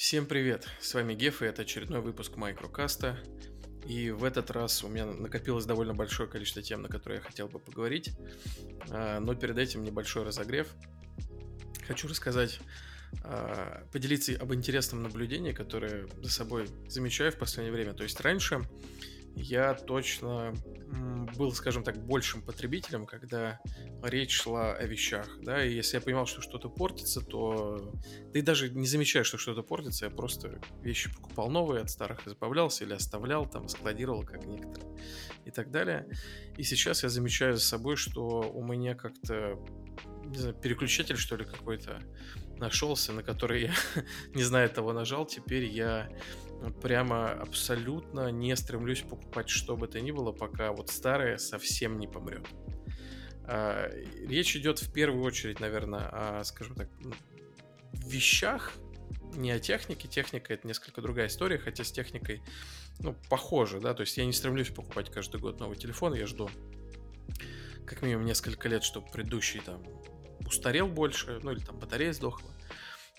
Всем 0.00 0.24
привет! 0.24 0.66
С 0.80 0.94
вами 0.94 1.12
Геф, 1.12 1.42
и 1.42 1.44
это 1.44 1.60
очередной 1.60 2.00
выпуск 2.00 2.36
Майкрокаста. 2.36 3.18
И 3.86 4.10
в 4.10 4.24
этот 4.24 4.50
раз 4.50 4.82
у 4.82 4.88
меня 4.88 5.04
накопилось 5.04 5.66
довольно 5.66 5.92
большое 5.92 6.26
количество 6.26 6.62
тем, 6.62 6.80
на 6.80 6.88
которые 6.88 7.18
я 7.18 7.22
хотел 7.22 7.48
бы 7.48 7.58
поговорить. 7.58 8.12
А, 8.88 9.20
но 9.20 9.34
перед 9.34 9.58
этим 9.58 9.84
небольшой 9.84 10.22
разогрев. 10.22 10.68
Хочу 11.86 12.08
рассказать, 12.08 12.60
а, 13.24 13.86
поделиться 13.92 14.32
об 14.40 14.54
интересном 14.54 15.02
наблюдении, 15.02 15.52
которое 15.52 16.08
за 16.22 16.30
собой 16.30 16.70
замечаю 16.88 17.30
в 17.30 17.36
последнее 17.36 17.74
время. 17.74 17.92
То 17.92 18.02
есть 18.02 18.18
раньше 18.22 18.62
я 19.36 19.74
точно 19.74 20.54
был, 21.36 21.52
скажем 21.52 21.82
так, 21.82 22.04
большим 22.04 22.42
потребителем, 22.42 23.06
когда 23.06 23.60
речь 24.02 24.32
шла 24.32 24.72
о 24.74 24.84
вещах, 24.84 25.28
да, 25.40 25.64
и 25.64 25.72
если 25.72 25.96
я 25.96 26.00
понимал, 26.00 26.26
что 26.26 26.40
что-то 26.40 26.68
портится, 26.68 27.20
то 27.20 27.92
ты 28.32 28.42
даже 28.42 28.70
не 28.70 28.86
замечаешь, 28.86 29.26
что 29.26 29.38
что-то 29.38 29.62
портится, 29.62 30.06
я 30.06 30.10
просто 30.10 30.60
вещи 30.82 31.12
покупал 31.14 31.50
новые, 31.50 31.82
от 31.82 31.90
старых 31.90 32.26
избавлялся 32.26 32.84
или 32.84 32.94
оставлял, 32.94 33.48
там, 33.48 33.68
складировал, 33.68 34.24
как 34.24 34.44
некоторые, 34.44 34.96
и 35.44 35.50
так 35.50 35.70
далее. 35.70 36.08
И 36.56 36.62
сейчас 36.62 37.02
я 37.02 37.08
замечаю 37.08 37.54
за 37.56 37.62
собой, 37.62 37.96
что 37.96 38.50
у 38.52 38.64
меня 38.64 38.94
как-то, 38.94 39.58
не 40.24 40.38
знаю, 40.38 40.54
переключатель, 40.54 41.16
что 41.16 41.36
ли, 41.36 41.44
какой-то 41.44 42.00
нашелся, 42.58 43.12
на 43.12 43.22
который 43.22 43.62
я, 43.62 43.72
не 44.34 44.42
знаю, 44.42 44.68
того 44.70 44.92
нажал, 44.92 45.26
теперь 45.26 45.64
я 45.64 46.10
прямо 46.82 47.30
абсолютно 47.30 48.30
не 48.30 48.54
стремлюсь 48.56 49.02
покупать 49.02 49.48
что 49.48 49.76
бы 49.76 49.88
то 49.88 50.00
ни 50.00 50.10
было, 50.10 50.32
пока 50.32 50.72
вот 50.72 50.90
старое 50.90 51.38
совсем 51.38 51.98
не 51.98 52.06
помрет. 52.06 52.46
А, 53.44 53.90
речь 54.26 54.56
идет 54.56 54.80
в 54.80 54.92
первую 54.92 55.24
очередь, 55.24 55.60
наверное, 55.60 56.08
о, 56.12 56.44
скажем 56.44 56.76
так, 56.76 56.88
вещах, 57.92 58.74
не 59.34 59.50
о 59.50 59.58
технике. 59.58 60.08
Техника 60.08 60.54
это 60.54 60.66
несколько 60.66 61.00
другая 61.00 61.28
история, 61.28 61.58
хотя 61.58 61.84
с 61.84 61.92
техникой, 61.92 62.42
ну, 62.98 63.16
похоже, 63.28 63.80
да, 63.80 63.94
то 63.94 64.02
есть 64.02 64.16
я 64.16 64.24
не 64.24 64.32
стремлюсь 64.32 64.68
покупать 64.68 65.10
каждый 65.10 65.40
год 65.40 65.60
новый 65.60 65.76
телефон, 65.76 66.14
я 66.14 66.26
жду 66.26 66.50
как 67.86 68.02
минимум 68.02 68.24
несколько 68.24 68.68
лет, 68.68 68.84
чтобы 68.84 69.08
предыдущий 69.10 69.60
там 69.60 69.82
устарел 70.46 70.86
больше, 70.86 71.40
ну 71.42 71.50
или 71.50 71.58
там 71.58 71.78
батарея 71.78 72.12
сдохла. 72.12 72.50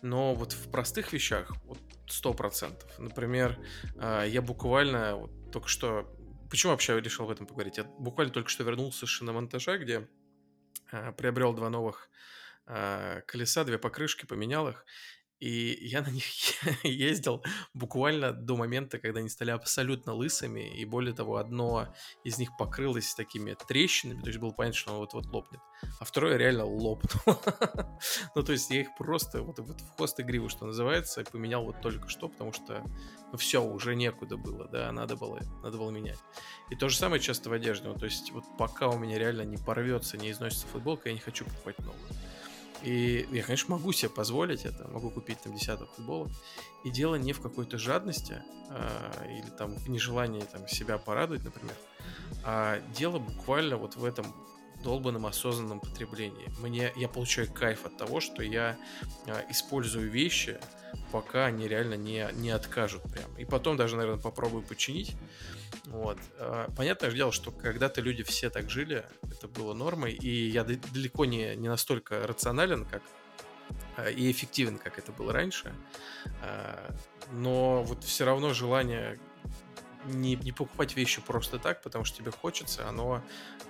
Но 0.01 0.33
вот 0.33 0.53
в 0.53 0.71
простых 0.71 1.13
вещах, 1.13 1.51
вот 1.65 1.79
сто 2.07 2.33
процентов. 2.33 2.97
Например, 2.97 3.57
а, 3.97 4.23
я 4.23 4.41
буквально 4.41 5.15
вот 5.15 5.51
только 5.51 5.67
что... 5.67 6.09
Почему 6.49 6.71
вообще 6.71 6.99
решил 6.99 7.25
в 7.25 7.31
этом 7.31 7.45
поговорить? 7.45 7.77
Я 7.77 7.83
буквально 7.83 8.33
только 8.33 8.49
что 8.49 8.63
вернулся 8.63 9.05
с 9.05 9.09
шиномонтажа, 9.09 9.77
где 9.77 10.07
а, 10.91 11.11
приобрел 11.11 11.53
два 11.53 11.69
новых 11.69 12.09
а, 12.65 13.21
колеса, 13.21 13.63
две 13.63 13.77
покрышки, 13.77 14.25
поменял 14.25 14.67
их. 14.67 14.85
И 15.41 15.87
я 15.87 16.03
на 16.03 16.09
них 16.09 16.23
ездил 16.83 17.43
буквально 17.73 18.31
до 18.31 18.55
момента, 18.55 18.99
когда 18.99 19.21
они 19.21 19.29
стали 19.29 19.49
абсолютно 19.49 20.13
лысыми, 20.13 20.77
и 20.77 20.85
более 20.85 21.15
того, 21.15 21.37
одно 21.37 21.93
из 22.23 22.37
них 22.37 22.55
покрылось 22.57 23.15
такими 23.15 23.55
трещинами, 23.67 24.21
то 24.21 24.27
есть 24.27 24.39
было 24.39 24.51
понятно, 24.51 24.77
что 24.77 24.91
оно 24.91 24.99
вот-вот 24.99 25.25
лопнет, 25.25 25.59
а 25.99 26.05
второе 26.05 26.37
реально 26.37 26.65
лопнуло. 26.65 27.41
ну, 28.35 28.43
то 28.43 28.51
есть 28.51 28.69
я 28.69 28.81
их 28.81 28.95
просто 28.95 29.41
вот, 29.41 29.57
вот 29.57 29.81
в 29.81 29.95
хвост 29.95 30.19
и 30.19 30.23
гриву, 30.23 30.47
что 30.47 30.67
называется, 30.67 31.23
поменял 31.31 31.65
вот 31.65 31.81
только 31.81 32.07
что, 32.07 32.29
потому 32.29 32.53
что, 32.53 32.83
ну, 33.31 33.37
все, 33.39 33.63
уже 33.63 33.95
некуда 33.95 34.37
было, 34.37 34.67
да, 34.67 34.91
надо 34.91 35.15
было, 35.15 35.39
надо 35.63 35.79
было 35.79 35.89
менять. 35.89 36.19
И 36.69 36.75
то 36.75 36.87
же 36.87 36.95
самое 36.95 37.19
часто 37.19 37.49
в 37.49 37.53
одежде, 37.53 37.87
ну, 37.87 37.95
то 37.95 38.05
есть 38.05 38.31
вот 38.31 38.43
пока 38.59 38.89
у 38.89 38.99
меня 38.99 39.17
реально 39.17 39.41
не 39.41 39.57
порвется, 39.57 40.17
не 40.17 40.29
износится 40.29 40.67
футболка, 40.67 41.09
я 41.09 41.15
не 41.15 41.19
хочу 41.19 41.45
покупать 41.45 41.79
новую. 41.79 42.09
И 42.83 43.27
я, 43.31 43.43
конечно, 43.43 43.75
могу 43.75 43.91
себе 43.91 44.09
позволить 44.09 44.65
это, 44.65 44.87
могу 44.87 45.09
купить 45.11 45.39
там 45.41 45.53
десяток 45.53 45.89
футболок. 45.95 46.31
И 46.83 46.89
дело 46.89 47.15
не 47.15 47.33
в 47.33 47.41
какой-то 47.41 47.77
жадности 47.77 48.41
а, 48.69 49.25
или 49.25 49.49
там 49.57 49.75
в 49.75 49.89
нежелании 49.89 50.41
там 50.41 50.67
себя 50.67 50.97
порадовать, 50.97 51.43
например, 51.43 51.75
а 52.43 52.81
дело 52.95 53.19
буквально 53.19 53.77
вот 53.77 53.95
в 53.95 54.03
этом 54.03 54.25
долбанном 54.83 55.27
осознанном 55.27 55.79
потреблении. 55.79 56.51
Мне, 56.59 56.91
я 56.95 57.07
получаю 57.07 57.51
кайф 57.51 57.85
от 57.85 57.97
того, 57.97 58.19
что 58.19 58.41
я 58.41 58.77
а, 59.27 59.45
использую 59.49 60.09
вещи, 60.09 60.59
пока 61.11 61.45
они 61.45 61.67
реально 61.67 61.95
не, 61.95 62.27
не 62.33 62.49
откажут 62.49 63.03
прям. 63.03 63.35
И 63.37 63.45
потом 63.45 63.77
даже, 63.77 63.95
наверное, 63.95 64.21
попробую 64.21 64.63
починить. 64.63 65.15
Вот. 65.85 66.17
А, 66.37 66.69
понятное 66.75 67.11
дело, 67.11 67.31
что 67.31 67.51
когда-то 67.51 68.01
люди 68.01 68.23
все 68.23 68.49
так 68.49 68.69
жили, 68.69 69.05
это 69.23 69.47
было 69.47 69.73
нормой, 69.73 70.13
и 70.13 70.49
я 70.49 70.63
далеко 70.63 71.25
не, 71.25 71.55
не 71.55 71.69
настолько 71.69 72.25
рационален, 72.27 72.85
как 72.85 73.01
а, 73.97 74.09
и 74.09 74.31
эффективен, 74.31 74.77
как 74.77 74.99
это 74.99 75.11
было 75.11 75.33
раньше. 75.33 75.73
А, 76.41 76.93
но 77.31 77.83
вот 77.83 78.03
все 78.03 78.25
равно 78.25 78.53
желание 78.53 79.19
не, 80.05 80.35
не 80.35 80.51
покупать 80.51 80.95
вещи 80.95 81.21
просто 81.21 81.59
так, 81.59 81.81
потому 81.81 82.05
что 82.05 82.17
тебе 82.17 82.31
хочется, 82.31 82.87
оно 82.87 83.21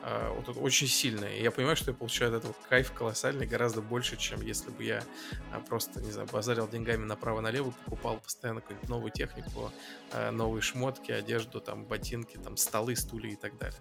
э, 0.04 0.34
вот, 0.36 0.56
очень 0.58 0.88
сильное. 0.88 1.36
И 1.36 1.44
я 1.44 1.52
понимаю, 1.52 1.76
что 1.76 1.92
я 1.92 1.98
получаю 1.98 2.32
от 2.32 2.40
этого 2.40 2.56
кайф 2.70 2.92
колоссальный, 2.94 3.46
гораздо 3.46 3.82
больше, 3.82 4.18
чем 4.18 4.42
если 4.42 4.70
бы 4.70 4.84
я 4.84 5.04
э, 5.52 5.62
просто, 5.68 6.02
не 6.02 6.12
знаю, 6.12 6.28
базарил 6.32 6.68
деньгами 6.68 7.06
направо-налево, 7.06 7.72
покупал 7.86 8.18
постоянно 8.18 8.62
какую-нибудь 8.62 8.90
новую 8.90 9.12
технику, 9.12 9.72
э, 10.14 10.32
новые 10.32 10.62
шмотки, 10.62 11.12
одежду, 11.12 11.60
там, 11.60 11.86
ботинки, 11.86 12.38
там, 12.38 12.58
столы, 12.58 12.96
стулья 12.96 13.32
и 13.32 13.36
так 13.36 13.58
далее. 13.58 13.80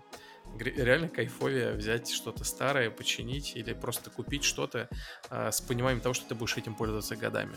Реально 0.59 1.09
кайфовее 1.09 1.72
взять 1.72 2.10
что-то 2.10 2.44
старое, 2.44 2.91
починить 2.91 3.55
или 3.55 3.72
просто 3.72 4.10
купить 4.10 4.44
что-то 4.44 4.89
э, 5.31 5.53
с 5.53 5.60
пониманием 5.60 6.00
того, 6.00 6.15
что 6.15 6.27
ты 6.27 6.34
будешь 6.34 6.56
этим 6.56 6.75
пользоваться 6.75 7.15
годами. 7.15 7.55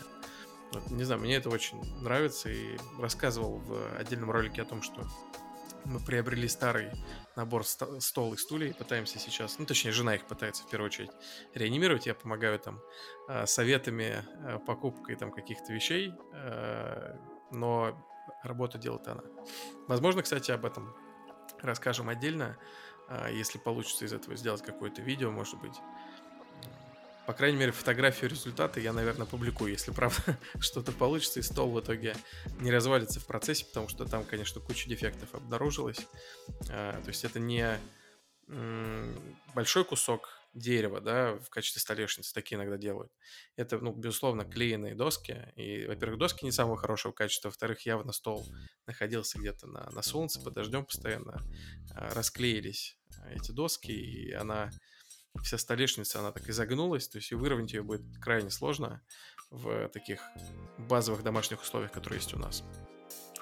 Не 0.90 1.04
знаю, 1.04 1.20
мне 1.20 1.36
это 1.36 1.48
очень 1.50 1.80
нравится 2.02 2.48
и 2.48 2.76
рассказывал 2.98 3.58
в 3.58 3.96
отдельном 3.98 4.30
ролике 4.30 4.62
о 4.62 4.64
том, 4.64 4.82
что 4.82 5.06
мы 5.84 6.00
приобрели 6.00 6.48
старый 6.48 6.90
набор 7.36 7.64
ст- 7.64 8.00
стол 8.00 8.34
и 8.34 8.36
стулья 8.36 8.72
пытаемся 8.72 9.18
сейчас, 9.18 9.58
ну 9.58 9.66
точнее 9.66 9.92
жена 9.92 10.14
их 10.14 10.24
пытается 10.26 10.62
в 10.62 10.70
первую 10.70 10.86
очередь 10.86 11.10
реанимировать, 11.52 12.06
я 12.06 12.14
помогаю 12.14 12.58
там 12.58 12.80
э, 13.28 13.46
советами, 13.46 14.24
э, 14.46 14.58
покупкой 14.66 15.16
там 15.16 15.30
каких-то 15.30 15.72
вещей, 15.72 16.12
э, 16.32 17.16
но 17.50 18.08
работу 18.42 18.78
делает 18.78 19.06
она. 19.08 19.22
Возможно, 19.88 20.22
кстати, 20.22 20.50
об 20.50 20.64
этом 20.64 20.94
расскажем 21.60 22.08
отдельно, 22.08 22.56
если 23.30 23.58
получится 23.58 24.06
из 24.06 24.14
этого 24.14 24.34
сделать 24.34 24.62
какое-то 24.62 25.02
видео, 25.02 25.30
может 25.30 25.60
быть, 25.60 25.74
по 27.26 27.32
крайней 27.32 27.58
мере, 27.58 27.72
фотографию 27.72 28.30
результата 28.30 28.80
я, 28.80 28.92
наверное, 28.92 29.26
публикую, 29.26 29.72
если 29.72 29.92
правда 29.92 30.38
что-то 30.60 30.92
получится, 30.92 31.40
и 31.40 31.42
стол 31.42 31.70
в 31.70 31.80
итоге 31.80 32.16
не 32.60 32.70
развалится 32.70 33.20
в 33.20 33.26
процессе, 33.26 33.64
потому 33.64 33.88
что 33.88 34.04
там, 34.04 34.24
конечно, 34.24 34.60
куча 34.60 34.88
дефектов 34.88 35.34
обнаружилась. 35.34 36.06
А, 36.70 37.00
то 37.00 37.08
есть 37.08 37.24
это 37.24 37.40
не 37.40 37.78
большой 39.54 39.84
кусок 39.84 40.28
дерева, 40.52 41.00
да, 41.00 41.38
в 41.38 41.48
качестве 41.50 41.80
столешницы, 41.80 42.32
такие 42.32 42.56
иногда 42.56 42.76
делают. 42.76 43.10
Это, 43.56 43.78
ну, 43.78 43.92
безусловно, 43.92 44.44
клееные 44.44 44.94
доски. 44.94 45.52
И, 45.56 45.86
во-первых, 45.86 46.18
доски 46.18 46.44
не 46.44 46.52
самого 46.52 46.76
хорошего 46.76 47.12
качества, 47.12 47.48
во-вторых, 47.48 47.84
явно 47.86 48.12
стол 48.12 48.46
находился 48.86 49.38
где-то 49.38 49.66
на, 49.66 49.90
на 49.90 50.02
солнце, 50.02 50.40
под 50.40 50.54
дождем 50.54 50.84
постоянно. 50.84 51.40
А, 51.94 52.14
расклеились 52.14 52.96
эти 53.30 53.50
доски, 53.50 53.92
и 53.92 54.32
она 54.32 54.70
вся 55.42 55.58
столешница, 55.58 56.20
она 56.20 56.32
так 56.32 56.48
изогнулась, 56.48 57.08
то 57.08 57.18
есть 57.18 57.32
и 57.32 57.34
выровнять 57.34 57.72
ее 57.72 57.82
будет 57.82 58.02
крайне 58.20 58.50
сложно 58.50 59.02
в 59.50 59.88
таких 59.88 60.20
базовых 60.78 61.22
домашних 61.22 61.62
условиях, 61.62 61.92
которые 61.92 62.18
есть 62.18 62.34
у 62.34 62.38
нас. 62.38 62.64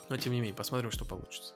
Но 0.08 0.16
тем 0.16 0.32
не 0.32 0.40
менее, 0.40 0.54
посмотрим, 0.54 0.90
что 0.90 1.04
получится. 1.04 1.54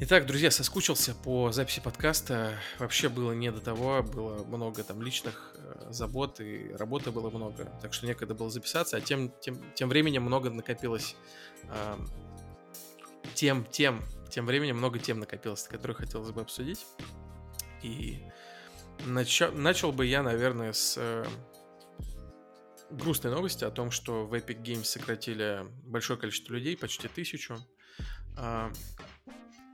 Итак, 0.00 0.26
друзья, 0.26 0.52
соскучился 0.52 1.12
по 1.12 1.50
записи 1.50 1.80
подкаста. 1.80 2.56
Вообще 2.78 3.08
было 3.08 3.32
не 3.32 3.50
до 3.50 3.60
того, 3.60 4.02
было 4.04 4.44
много 4.44 4.84
там 4.84 5.02
личных 5.02 5.56
э, 5.56 5.88
забот 5.90 6.40
и 6.40 6.72
работы 6.74 7.10
было 7.10 7.30
много, 7.30 7.64
так 7.82 7.92
что 7.92 8.06
некогда 8.06 8.32
было 8.34 8.48
записаться, 8.48 8.96
а 8.96 9.00
тем, 9.00 9.32
тем, 9.40 9.58
тем 9.74 9.88
временем 9.88 10.22
много 10.22 10.50
накопилось 10.50 11.16
э, 11.64 11.96
тем, 13.34 13.64
тем, 13.64 14.04
тем 14.30 14.46
временем 14.46 14.76
много 14.76 15.00
тем 15.00 15.18
накопилось, 15.18 15.64
которые 15.64 15.96
хотелось 15.96 16.30
бы 16.30 16.42
обсудить. 16.42 16.86
И 17.82 18.22
Начал, 19.06 19.52
начал 19.52 19.92
бы 19.92 20.06
я, 20.06 20.22
наверное, 20.22 20.72
с 20.72 20.96
э, 20.98 21.24
грустной 22.90 23.32
новости 23.32 23.64
о 23.64 23.70
том, 23.70 23.90
что 23.90 24.26
в 24.26 24.34
Epic 24.34 24.62
Games 24.62 24.84
сократили 24.84 25.66
большое 25.84 26.18
количество 26.18 26.54
людей, 26.54 26.76
почти 26.76 27.08
тысячу. 27.08 27.58
Э, 28.36 28.70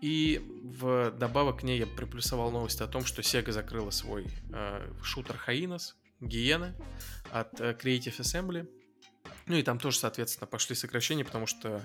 и 0.01 0.43
в 0.63 1.13
добавок 1.13 1.61
к 1.61 1.63
ней 1.63 1.79
я 1.79 1.87
приплюсовал 1.87 2.51
новость 2.51 2.81
о 2.81 2.87
том, 2.87 3.05
что 3.05 3.23
Sega 3.23 3.53
закрыла 3.53 3.91
свой 3.91 4.27
э, 4.53 4.93
шутер 5.03 5.41
Hyenas, 5.47 5.95
Гиены 6.21 6.75
от 7.33 7.61
э, 7.61 7.73
Creative 7.73 8.19
Assembly. 8.19 8.69
Ну 9.47 9.57
и 9.57 9.63
там 9.63 9.79
тоже, 9.79 9.99
соответственно, 9.99 10.47
пошли 10.47 10.75
сокращения, 10.75 11.25
потому 11.25 11.47
что 11.47 11.81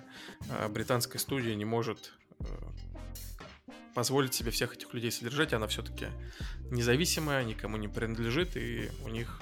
э, 0.50 0.68
британская 0.70 1.20
студия 1.20 1.56
не 1.56 1.66
может 1.66 2.14
э, 2.40 2.46
позволить 4.00 4.34
себе 4.34 4.50
всех 4.50 4.74
этих 4.76 4.94
людей 4.94 5.12
содержать, 5.12 5.52
она 5.52 5.68
все-таки 5.68 6.08
независимая, 6.72 7.44
никому 7.44 7.76
не 7.76 7.90
принадлежит, 7.90 8.56
и 8.56 8.90
у 9.04 9.10
них 9.10 9.42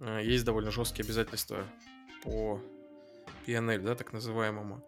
э, 0.00 0.22
есть 0.24 0.44
довольно 0.44 0.72
жесткие 0.72 1.04
обязательства 1.04 1.64
по 2.24 2.60
PNL, 3.46 3.78
да, 3.82 3.94
так 3.94 4.12
называемому. 4.12 4.84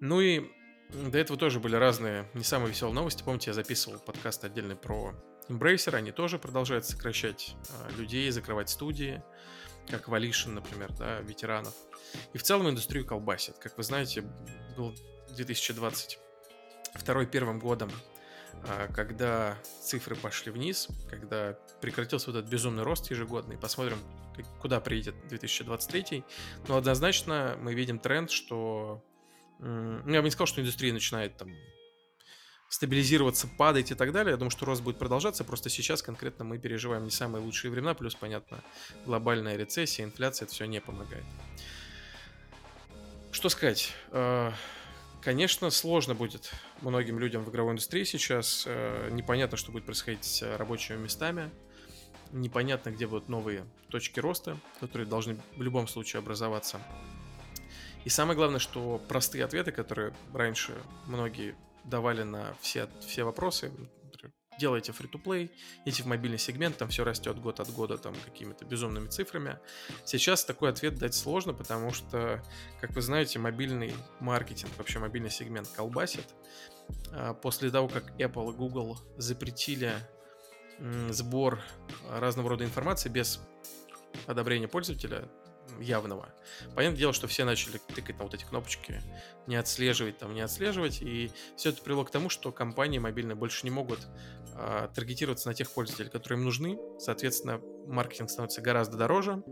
Ну 0.00 0.22
и 0.22 0.50
до 0.88 1.18
этого 1.18 1.38
тоже 1.38 1.60
были 1.60 1.76
разные 1.76 2.26
не 2.32 2.42
самые 2.42 2.70
веселые 2.70 2.94
новости. 2.94 3.22
Помните, 3.22 3.50
я 3.50 3.54
записывал 3.54 3.98
подкаст 3.98 4.42
отдельный 4.44 4.76
про 4.76 5.12
Embracer. 5.50 5.94
Они 5.94 6.10
тоже 6.10 6.38
продолжают 6.38 6.86
сокращать 6.86 7.54
а, 7.68 7.90
людей, 7.98 8.30
закрывать 8.30 8.70
студии, 8.70 9.22
как 9.90 10.08
Volition, 10.08 10.52
например, 10.52 10.90
да, 10.94 11.20
ветеранов. 11.20 11.74
И 12.32 12.38
в 12.38 12.42
целом 12.42 12.70
индустрию 12.70 13.04
колбасит. 13.04 13.58
Как 13.58 13.76
вы 13.76 13.82
знаете, 13.82 14.22
был 14.74 14.94
2022 15.36 17.26
первым 17.26 17.58
годом, 17.58 17.90
когда 18.94 19.56
цифры 19.82 20.16
пошли 20.16 20.52
вниз, 20.52 20.88
когда 21.08 21.58
прекратился 21.80 22.30
вот 22.30 22.38
этот 22.38 22.50
безумный 22.50 22.82
рост 22.82 23.10
ежегодный. 23.10 23.56
Посмотрим, 23.56 23.98
куда 24.60 24.80
приедет 24.80 25.14
2023. 25.28 26.24
Но 26.68 26.76
однозначно 26.76 27.56
мы 27.60 27.74
видим 27.74 27.98
тренд, 27.98 28.30
что 28.30 29.02
ну, 29.58 30.12
я 30.12 30.20
бы 30.20 30.26
не 30.26 30.30
сказал, 30.30 30.46
что 30.46 30.60
индустрия 30.60 30.92
начинает 30.92 31.36
там 31.36 31.50
стабилизироваться, 32.68 33.48
падать 33.58 33.90
и 33.90 33.94
так 33.94 34.12
далее. 34.12 34.32
Я 34.32 34.36
думаю, 34.36 34.50
что 34.50 34.66
рост 34.66 34.82
будет 34.82 34.98
продолжаться. 34.98 35.42
Просто 35.44 35.70
сейчас 35.70 36.02
конкретно 36.02 36.44
мы 36.44 36.58
переживаем 36.58 37.04
не 37.04 37.10
самые 37.10 37.42
лучшие 37.42 37.70
времена. 37.70 37.94
Плюс, 37.94 38.14
понятно, 38.14 38.62
глобальная 39.06 39.56
рецессия, 39.56 40.04
инфляция, 40.04 40.46
это 40.46 40.54
все 40.54 40.66
не 40.66 40.80
помогает. 40.80 41.24
Что 43.32 43.48
сказать? 43.48 43.92
Конечно, 45.20 45.70
сложно 45.70 46.14
будет 46.14 46.52
многим 46.80 47.18
людям 47.18 47.44
в 47.44 47.50
игровой 47.50 47.72
индустрии 47.72 48.04
сейчас. 48.04 48.64
Э, 48.66 49.08
непонятно, 49.10 49.56
что 49.56 49.72
будет 49.72 49.84
происходить 49.84 50.24
с 50.24 50.56
рабочими 50.56 50.96
местами. 50.96 51.50
Непонятно, 52.30 52.90
где 52.90 53.06
будут 53.06 53.28
новые 53.28 53.64
точки 53.88 54.20
роста, 54.20 54.58
которые 54.80 55.08
должны 55.08 55.40
в 55.56 55.62
любом 55.62 55.88
случае 55.88 56.20
образоваться. 56.20 56.80
И 58.04 58.10
самое 58.10 58.36
главное, 58.36 58.60
что 58.60 59.02
простые 59.08 59.44
ответы, 59.44 59.72
которые 59.72 60.14
раньше 60.32 60.74
многие 61.06 61.56
давали 61.84 62.22
на 62.22 62.54
все, 62.60 62.88
все 63.00 63.24
вопросы, 63.24 63.72
делайте 64.58 64.92
free-to-play, 64.92 65.50
идите 65.84 66.02
в 66.02 66.06
мобильный 66.06 66.38
сегмент, 66.38 66.76
там 66.76 66.88
все 66.88 67.04
растет 67.04 67.38
год 67.40 67.60
от 67.60 67.70
года 67.70 67.96
там 67.96 68.14
какими-то 68.24 68.64
безумными 68.64 69.08
цифрами. 69.08 69.58
Сейчас 70.04 70.44
такой 70.44 70.70
ответ 70.70 70.98
дать 70.98 71.14
сложно, 71.14 71.54
потому 71.54 71.92
что, 71.92 72.42
как 72.80 72.90
вы 72.90 73.02
знаете, 73.02 73.38
мобильный 73.38 73.94
маркетинг, 74.20 74.70
вообще 74.76 74.98
мобильный 74.98 75.30
сегмент 75.30 75.68
колбасит. 75.68 76.26
А 77.12 77.34
после 77.34 77.70
того, 77.70 77.88
как 77.88 78.10
Apple 78.20 78.52
и 78.52 78.56
Google 78.56 78.98
запретили 79.16 79.94
сбор 81.10 81.60
разного 82.10 82.50
рода 82.50 82.64
информации 82.64 83.08
без 83.08 83.40
одобрения 84.26 84.68
пользователя, 84.68 85.28
явного. 85.80 86.28
Понятное 86.74 86.98
дело, 86.98 87.12
что 87.12 87.26
все 87.26 87.44
начали 87.44 87.78
тыкать 87.94 88.18
на 88.18 88.24
вот 88.24 88.34
эти 88.34 88.44
кнопочки, 88.44 89.02
не 89.46 89.56
отслеживать, 89.56 90.18
там, 90.18 90.34
не 90.34 90.40
отслеживать, 90.40 91.02
и 91.02 91.30
все 91.56 91.70
это 91.70 91.82
привело 91.82 92.04
к 92.04 92.10
тому, 92.10 92.28
что 92.28 92.52
компании 92.52 92.98
мобильные 92.98 93.34
больше 93.34 93.64
не 93.64 93.70
могут 93.70 94.00
а, 94.54 94.88
таргетироваться 94.88 95.48
на 95.48 95.54
тех 95.54 95.70
пользователей, 95.70 96.10
которые 96.10 96.38
им 96.38 96.44
нужны. 96.44 96.78
Соответственно, 96.98 97.60
маркетинг 97.86 98.30
становится 98.30 98.60
гораздо 98.60 98.96
дороже, 98.96 99.42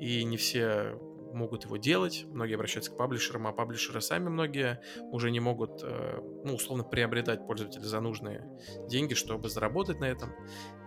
и 0.00 0.24
не 0.24 0.36
все 0.36 0.98
могут 1.32 1.64
его 1.64 1.76
делать, 1.76 2.24
многие 2.28 2.54
обращаются 2.54 2.90
к 2.90 2.96
паблишерам, 2.96 3.46
а 3.46 3.52
паблишеры 3.52 4.00
сами 4.00 4.28
многие 4.28 4.80
уже 5.12 5.30
не 5.30 5.40
могут, 5.40 5.82
э, 5.82 6.20
ну, 6.44 6.54
условно, 6.54 6.84
приобретать 6.84 7.46
пользователя 7.46 7.82
за 7.82 8.00
нужные 8.00 8.44
деньги, 8.88 9.14
чтобы 9.14 9.48
заработать 9.48 10.00
на 10.00 10.06
этом, 10.06 10.32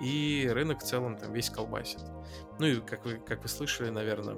и 0.01 0.49
рынок 0.51 0.79
в 0.81 0.85
целом 0.85 1.17
там 1.17 1.33
весь 1.33 1.49
колбасит. 1.49 2.01
Ну 2.59 2.65
и, 2.65 2.81
как 2.81 3.05
вы, 3.05 3.19
как 3.19 3.43
вы 3.43 3.47
слышали, 3.47 3.89
наверное, 3.89 4.37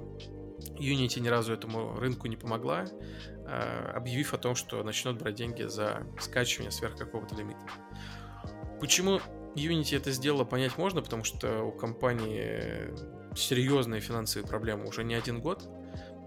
Unity 0.78 1.20
ни 1.20 1.28
разу 1.28 1.52
этому 1.52 1.98
рынку 1.98 2.26
не 2.26 2.36
помогла, 2.36 2.84
э, 2.84 3.92
объявив 3.94 4.34
о 4.34 4.38
том, 4.38 4.54
что 4.54 4.82
начнут 4.82 5.18
брать 5.18 5.34
деньги 5.34 5.62
за 5.62 6.06
скачивание 6.18 6.70
сверх 6.70 6.96
какого-то 6.96 7.34
лимита. 7.34 7.60
Почему 8.80 9.20
Unity 9.54 9.96
это 9.96 10.10
сделала, 10.10 10.44
понять 10.44 10.76
можно, 10.78 11.02
потому 11.02 11.24
что 11.24 11.62
у 11.62 11.72
компании 11.72 12.92
серьезные 13.36 14.00
финансовые 14.00 14.46
проблемы 14.48 14.88
уже 14.88 15.04
не 15.04 15.14
один 15.14 15.40
год. 15.40 15.68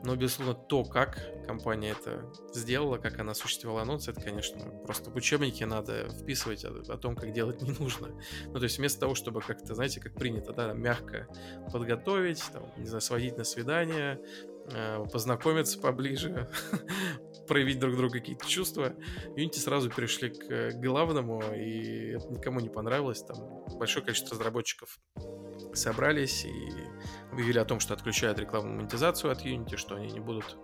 Но, 0.08 0.16
безусловно, 0.16 0.54
то, 0.54 0.86
как 0.86 1.20
компания 1.46 1.92
это 1.92 2.32
сделала, 2.54 2.98
как 2.98 3.20
она 3.20 3.34
осуществила 3.34 3.82
анонс, 3.82 4.08
это, 4.08 4.22
конечно, 4.22 4.58
просто 4.86 5.10
в 5.10 5.16
учебнике 5.18 5.66
надо 5.66 6.08
вписывать 6.08 6.64
о, 6.64 6.70
о 6.70 6.98
том, 6.98 7.18
как 7.18 7.34
делать 7.34 7.62
не 7.62 7.72
нужно. 7.78 8.18
Ну, 8.46 8.54
то 8.54 8.64
есть 8.64 8.78
вместо 8.78 9.02
того, 9.02 9.16
чтобы 9.16 9.42
как-то, 9.42 9.76
знаете, 9.76 10.00
как 10.00 10.14
принято, 10.14 10.54
да, 10.54 10.72
мягко 10.72 11.28
подготовить, 11.74 12.42
там, 12.54 12.72
не 12.78 12.86
знаю, 12.86 13.02
сводить 13.02 13.38
на 13.38 13.44
свидание, 13.44 14.22
э, 14.72 15.06
познакомиться 15.12 15.78
поближе, 15.78 16.50
проявить 17.50 17.80
друг 17.80 17.98
другу 17.98 18.14
какие-то 18.14 18.48
чувства, 18.48 18.96
Unity 19.36 19.58
сразу 19.58 19.90
перешли 19.90 20.30
к 20.30 20.80
главному, 20.80 21.44
и 21.54 22.12
это 22.12 22.30
никому 22.30 22.62
не 22.62 22.70
понравилось. 22.70 23.24
Там 23.24 23.66
большое 23.78 24.06
количество 24.06 24.38
разработчиков 24.38 25.02
собрались 25.78 26.46
и 26.46 26.70
объявили 27.32 27.60
о 27.60 27.66
том, 27.66 27.80
что 27.80 27.94
отключают 27.94 28.40
рекламную 28.40 28.78
монетизацию 28.78 29.32
от 29.32 29.46
Unity, 29.46 29.78
что 29.78 29.96
они 29.96 30.12
не 30.12 30.20
будут 30.20 30.58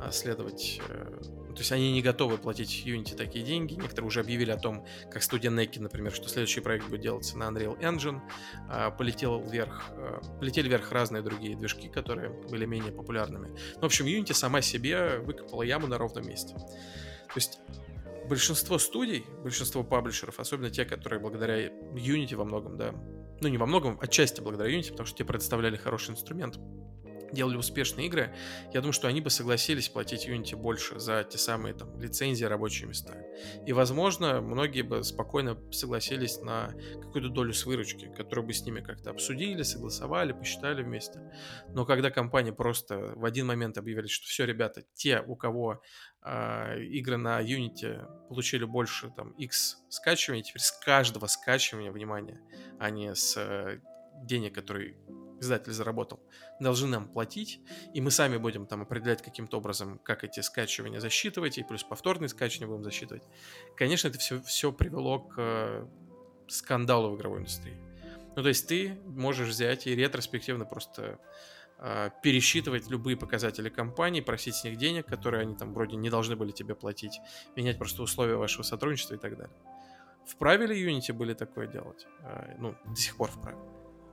а, 0.00 0.10
следовать... 0.10 0.80
Э, 0.88 1.20
то 1.22 1.58
есть 1.58 1.72
они 1.72 1.92
не 1.92 2.02
готовы 2.02 2.36
платить 2.38 2.84
Unity 2.84 3.14
такие 3.14 3.44
деньги. 3.44 3.74
Некоторые 3.74 4.08
уже 4.08 4.20
объявили 4.20 4.50
о 4.50 4.56
том, 4.56 4.86
как 5.10 5.22
студия 5.22 5.50
Neki, 5.50 5.80
например, 5.80 6.12
что 6.12 6.28
следующий 6.28 6.60
проект 6.60 6.88
будет 6.88 7.02
делаться 7.02 7.38
на 7.38 7.44
Unreal 7.44 7.78
Engine. 7.80 8.20
А, 8.68 8.90
полетел 8.90 9.40
вверх, 9.40 9.90
э, 9.90 10.20
полетели 10.40 10.68
вверх 10.68 10.90
разные 10.90 11.22
другие 11.22 11.56
движки, 11.56 11.88
которые 11.88 12.30
были 12.30 12.66
менее 12.66 12.92
популярными. 12.92 13.48
Ну, 13.76 13.80
в 13.80 13.84
общем, 13.84 14.06
Unity 14.06 14.34
сама 14.34 14.62
себе 14.62 15.18
выкопала 15.18 15.62
яму 15.62 15.86
на 15.86 15.98
ровном 15.98 16.26
месте. 16.26 16.54
То 16.54 17.36
есть 17.36 17.60
большинство 18.28 18.78
студий, 18.78 19.24
большинство 19.42 19.82
паблишеров, 19.82 20.40
особенно 20.40 20.70
те, 20.70 20.84
которые 20.84 21.20
благодаря 21.20 21.68
Unity 21.68 22.34
во 22.36 22.44
многом, 22.44 22.76
да, 22.76 22.94
ну 23.40 23.48
не 23.48 23.58
во 23.58 23.66
многом, 23.66 23.98
отчасти 24.00 24.40
благодаря 24.40 24.76
Unity, 24.76 24.90
потому 24.90 25.06
что 25.06 25.16
те 25.16 25.24
представляли 25.24 25.76
хороший 25.76 26.10
инструмент, 26.10 26.58
делали 27.32 27.56
успешные 27.56 28.06
игры, 28.06 28.34
я 28.72 28.80
думаю, 28.80 28.92
что 28.92 29.08
они 29.08 29.20
бы 29.20 29.30
согласились 29.30 29.88
платить 29.88 30.28
Unity 30.28 30.56
больше 30.56 30.98
за 30.98 31.24
те 31.24 31.38
самые 31.38 31.74
там 31.74 31.98
лицензии, 32.00 32.44
рабочие 32.44 32.88
места. 32.88 33.16
И, 33.66 33.72
возможно, 33.72 34.40
многие 34.40 34.82
бы 34.82 35.02
спокойно 35.04 35.58
согласились 35.72 36.40
на 36.40 36.72
какую-то 37.02 37.28
долю 37.28 37.52
с 37.52 37.66
выручки, 37.66 38.12
которую 38.16 38.46
бы 38.46 38.52
с 38.52 38.64
ними 38.64 38.80
как-то 38.80 39.10
обсудили, 39.10 39.62
согласовали, 39.62 40.32
посчитали 40.32 40.82
вместе. 40.82 41.20
Но 41.68 41.84
когда 41.84 42.10
компания 42.10 42.52
просто 42.52 43.12
в 43.16 43.24
один 43.24 43.46
момент 43.46 43.78
объявили, 43.78 44.06
что 44.06 44.26
все, 44.26 44.44
ребята, 44.44 44.82
те, 44.94 45.20
у 45.20 45.36
кого 45.36 45.82
э, 46.22 46.82
игры 46.84 47.16
на 47.16 47.40
Unity 47.42 48.06
получили 48.28 48.64
больше 48.64 49.10
там 49.16 49.30
X 49.32 49.78
скачиваний, 49.88 50.42
теперь 50.42 50.62
с 50.62 50.72
каждого 50.72 51.26
скачивания, 51.26 51.90
внимание, 51.90 52.40
а 52.78 52.90
не 52.90 53.14
с 53.14 53.36
э, 53.36 53.80
денег, 54.24 54.54
которые 54.54 54.96
издатель 55.40 55.72
заработал, 55.72 56.20
должны 56.60 56.88
нам 56.88 57.08
платить, 57.08 57.60
и 57.94 58.00
мы 58.00 58.10
сами 58.10 58.36
будем 58.36 58.66
там 58.66 58.82
определять 58.82 59.22
каким-то 59.22 59.58
образом, 59.58 59.98
как 60.02 60.24
эти 60.24 60.40
скачивания 60.40 61.00
засчитывать, 61.00 61.58
и 61.58 61.62
плюс 61.62 61.82
повторные 61.82 62.28
скачивания 62.28 62.68
будем 62.68 62.84
засчитывать. 62.84 63.22
Конечно, 63.76 64.08
это 64.08 64.18
все, 64.18 64.40
все 64.42 64.72
привело 64.72 65.20
к 65.20 65.34
э, 65.38 65.86
скандалу 66.48 67.10
в 67.10 67.16
игровой 67.16 67.40
индустрии. 67.40 67.76
Ну, 68.36 68.42
то 68.42 68.48
есть 68.48 68.68
ты 68.68 68.98
можешь 69.06 69.48
взять 69.48 69.86
и 69.86 69.94
ретроспективно 69.94 70.66
просто 70.66 71.18
э, 71.78 72.10
пересчитывать 72.22 72.88
любые 72.90 73.16
показатели 73.16 73.70
компании, 73.70 74.20
просить 74.20 74.56
с 74.56 74.64
них 74.64 74.76
денег, 74.76 75.06
которые 75.06 75.42
они 75.42 75.54
там 75.54 75.72
вроде 75.72 75.96
не 75.96 76.10
должны 76.10 76.36
были 76.36 76.52
тебе 76.52 76.74
платить, 76.74 77.18
менять 77.56 77.78
просто 77.78 78.02
условия 78.02 78.36
вашего 78.36 78.62
сотрудничества 78.62 79.14
и 79.14 79.18
так 79.18 79.36
далее. 79.36 79.56
Вправе 80.26 80.66
ли 80.66 80.84
Unity 80.84 81.12
были 81.12 81.34
такое 81.34 81.66
делать? 81.66 82.06
Э, 82.20 82.56
ну, 82.58 82.74
до 82.84 82.96
сих 82.96 83.16
пор 83.16 83.30
вправе. 83.30 83.58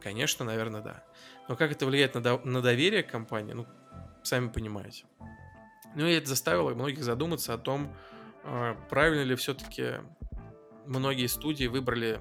Конечно, 0.03 0.43
наверное, 0.43 0.81
да. 0.81 1.03
Но 1.48 1.55
как 1.55 1.72
это 1.72 1.86
влияет 1.86 2.15
на, 2.15 2.38
на 2.43 2.62
доверие 2.62 3.03
к 3.03 3.10
компании, 3.10 3.53
ну, 3.53 3.65
сами 4.22 4.50
понимаете. 4.50 5.05
Ну 5.95 6.05
и 6.05 6.13
это 6.13 6.27
заставило 6.27 6.74
многих 6.74 7.03
задуматься 7.03 7.53
о 7.53 7.57
том, 7.57 7.95
а, 8.43 8.75
правильно 8.89 9.24
ли 9.24 9.36
все-таки 9.36 10.01
многие 10.86 11.27
студии 11.27 11.67
выбрали 11.67 12.19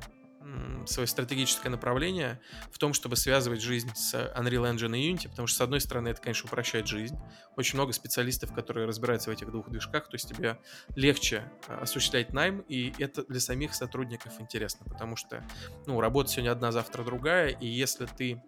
свое 0.86 1.06
стратегическое 1.06 1.68
направление 1.68 2.40
в 2.70 2.78
том, 2.78 2.92
чтобы 2.92 3.16
связывать 3.16 3.60
жизнь 3.60 3.90
с 3.94 4.14
Unreal 4.14 4.72
Engine 4.72 4.98
и 4.98 5.12
Unity, 5.12 5.28
потому 5.28 5.46
что, 5.46 5.58
с 5.58 5.60
одной 5.60 5.80
стороны, 5.80 6.08
это, 6.08 6.20
конечно, 6.20 6.46
упрощает 6.46 6.86
жизнь. 6.86 7.16
Очень 7.56 7.76
много 7.76 7.92
специалистов, 7.92 8.52
которые 8.52 8.86
разбираются 8.86 9.30
в 9.30 9.32
этих 9.32 9.50
двух 9.50 9.70
движках, 9.70 10.08
то 10.08 10.14
есть 10.14 10.28
тебе 10.28 10.58
легче 10.96 11.50
а, 11.68 11.82
осуществлять 11.82 12.32
найм, 12.32 12.60
и 12.68 12.92
это 12.98 13.24
для 13.24 13.40
самих 13.40 13.74
сотрудников 13.74 14.40
интересно, 14.40 14.84
потому 14.86 15.16
что, 15.16 15.44
ну, 15.86 16.00
работа 16.00 16.30
сегодня 16.30 16.52
одна, 16.52 16.72
завтра 16.72 17.04
другая, 17.04 17.48
и 17.48 17.66
если 17.66 18.06
ты 18.06 18.42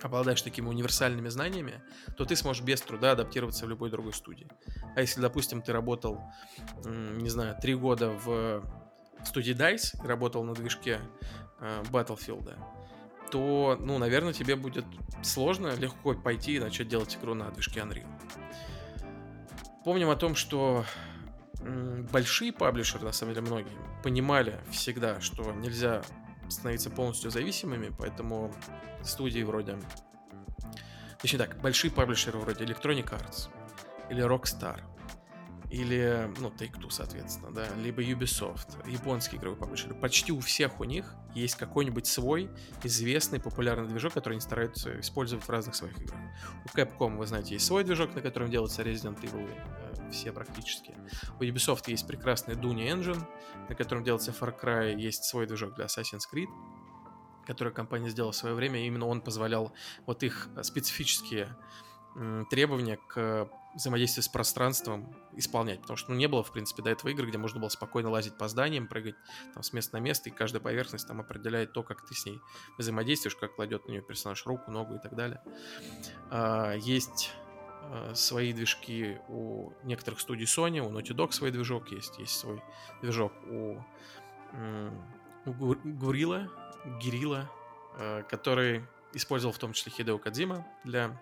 обладаешь 0.00 0.42
такими 0.42 0.68
универсальными 0.68 1.28
знаниями, 1.28 1.82
то 2.16 2.24
ты 2.24 2.36
сможешь 2.36 2.62
без 2.62 2.80
труда 2.80 3.12
адаптироваться 3.12 3.66
в 3.66 3.68
любой 3.68 3.90
другой 3.90 4.12
студии. 4.12 4.48
А 4.94 5.00
если, 5.00 5.20
допустим, 5.20 5.60
ты 5.60 5.72
работал, 5.72 6.20
не 6.84 7.28
знаю, 7.28 7.56
три 7.60 7.74
года 7.74 8.10
в 8.10 8.62
студии 9.24 9.54
DICE, 9.54 10.06
работал 10.06 10.44
на 10.44 10.54
движке 10.54 11.00
э, 11.60 11.82
Battlefield, 11.90 12.56
то, 13.30 13.76
ну, 13.80 13.98
наверное, 13.98 14.32
тебе 14.32 14.56
будет 14.56 14.84
сложно 15.22 15.74
легко 15.74 16.14
пойти 16.14 16.56
и 16.56 16.60
начать 16.60 16.88
делать 16.88 17.16
игру 17.16 17.34
на 17.34 17.50
движке 17.50 17.80
Unreal. 17.80 18.06
помним 19.84 20.10
о 20.10 20.16
том, 20.16 20.34
что 20.34 20.84
большие 22.12 22.52
паблишеры, 22.52 23.04
на 23.04 23.12
самом 23.12 23.34
деле 23.34 23.46
многие, 23.46 23.76
понимали 24.02 24.58
всегда, 24.70 25.20
что 25.20 25.52
нельзя 25.52 26.02
становиться 26.48 26.88
полностью 26.88 27.30
зависимыми, 27.30 27.92
поэтому 27.96 28.54
студии 29.02 29.42
вроде... 29.42 29.78
Точнее 31.20 31.38
так, 31.38 31.60
большие 31.60 31.90
паблишеры 31.90 32.38
вроде 32.38 32.64
Electronic 32.64 33.10
Arts 33.10 33.48
или 34.08 34.24
Rockstar– 34.24 34.80
или, 35.70 36.30
ну, 36.38 36.48
Take-Two, 36.48 36.90
соответственно, 36.90 37.52
да, 37.52 37.66
либо 37.76 38.02
Ubisoft, 38.02 38.88
японские 38.88 39.38
игровые 39.38 39.58
паблишеры. 39.58 39.94
Почти 39.94 40.32
у 40.32 40.40
всех 40.40 40.80
у 40.80 40.84
них 40.84 41.14
есть 41.34 41.56
какой-нибудь 41.56 42.06
свой 42.06 42.50
известный 42.82 43.38
популярный 43.38 43.86
движок, 43.86 44.14
который 44.14 44.34
они 44.34 44.40
стараются 44.40 44.98
использовать 45.00 45.44
в 45.44 45.50
разных 45.50 45.74
своих 45.74 45.98
играх. 46.00 46.18
У 46.64 46.76
Capcom, 46.76 47.16
вы 47.16 47.26
знаете, 47.26 47.54
есть 47.54 47.66
свой 47.66 47.84
движок, 47.84 48.14
на 48.14 48.22
котором 48.22 48.50
делается 48.50 48.82
Resident 48.82 49.20
Evil, 49.20 49.46
э, 49.46 50.10
все 50.10 50.32
практически. 50.32 50.94
У 51.38 51.42
Ubisoft 51.42 51.84
есть 51.88 52.06
прекрасный 52.06 52.54
Duny 52.54 52.88
Engine, 52.90 53.22
на 53.68 53.74
котором 53.74 54.04
делается 54.04 54.30
Far 54.32 54.58
Cry, 54.58 54.98
есть 54.98 55.24
свой 55.24 55.46
движок 55.46 55.74
для 55.74 55.84
Assassin's 55.84 56.22
Creed, 56.32 56.48
который 57.46 57.72
компания 57.72 58.08
сделала 58.08 58.32
в 58.32 58.36
свое 58.36 58.54
время, 58.54 58.86
именно 58.86 59.06
он 59.06 59.20
позволял 59.20 59.72
вот 60.06 60.22
их 60.22 60.48
специфические 60.62 61.54
требования 62.50 62.98
к 63.08 63.48
взаимодействие 63.74 64.22
с 64.22 64.28
пространством 64.28 65.14
исполнять, 65.36 65.80
потому 65.80 65.96
что 65.96 66.10
ну, 66.10 66.16
не 66.16 66.26
было, 66.26 66.42
в 66.42 66.52
принципе, 66.52 66.82
до 66.82 66.90
этого 66.90 67.10
игр, 67.10 67.26
где 67.26 67.38
можно 67.38 67.60
было 67.60 67.68
спокойно 67.68 68.10
лазить 68.10 68.36
по 68.36 68.48
зданиям, 68.48 68.88
прыгать 68.88 69.14
там 69.54 69.62
с 69.62 69.72
места 69.72 69.96
на 69.96 70.00
место, 70.00 70.28
и 70.28 70.32
каждая 70.32 70.60
поверхность 70.60 71.06
там 71.06 71.20
определяет 71.20 71.72
то, 71.72 71.82
как 71.82 72.04
ты 72.04 72.14
с 72.14 72.26
ней 72.26 72.40
взаимодействуешь, 72.76 73.36
как 73.36 73.54
кладет 73.54 73.86
на 73.86 73.92
нее 73.92 74.02
персонаж 74.02 74.44
руку, 74.46 74.70
ногу 74.70 74.96
и 74.96 74.98
так 74.98 75.14
далее. 75.14 75.40
А, 76.30 76.74
есть 76.74 77.32
а, 77.82 78.14
свои 78.14 78.52
движки 78.52 79.18
у 79.28 79.72
некоторых 79.84 80.20
студий 80.20 80.46
Sony, 80.46 80.80
у 80.80 80.90
Naughty 80.90 81.14
Dog 81.14 81.32
свой 81.32 81.50
движок 81.50 81.90
есть, 81.92 82.18
есть 82.18 82.36
свой 82.36 82.62
движок 83.00 83.32
у, 83.46 83.78
у 85.46 85.52
Гурила, 85.52 86.50
Гирила, 87.00 87.50
а, 87.94 88.22
который 88.22 88.84
использовал 89.12 89.52
в 89.52 89.58
том 89.58 89.72
числе 89.72 89.92
Хидео 89.92 90.18
Кадзима 90.18 90.66
для 90.84 91.18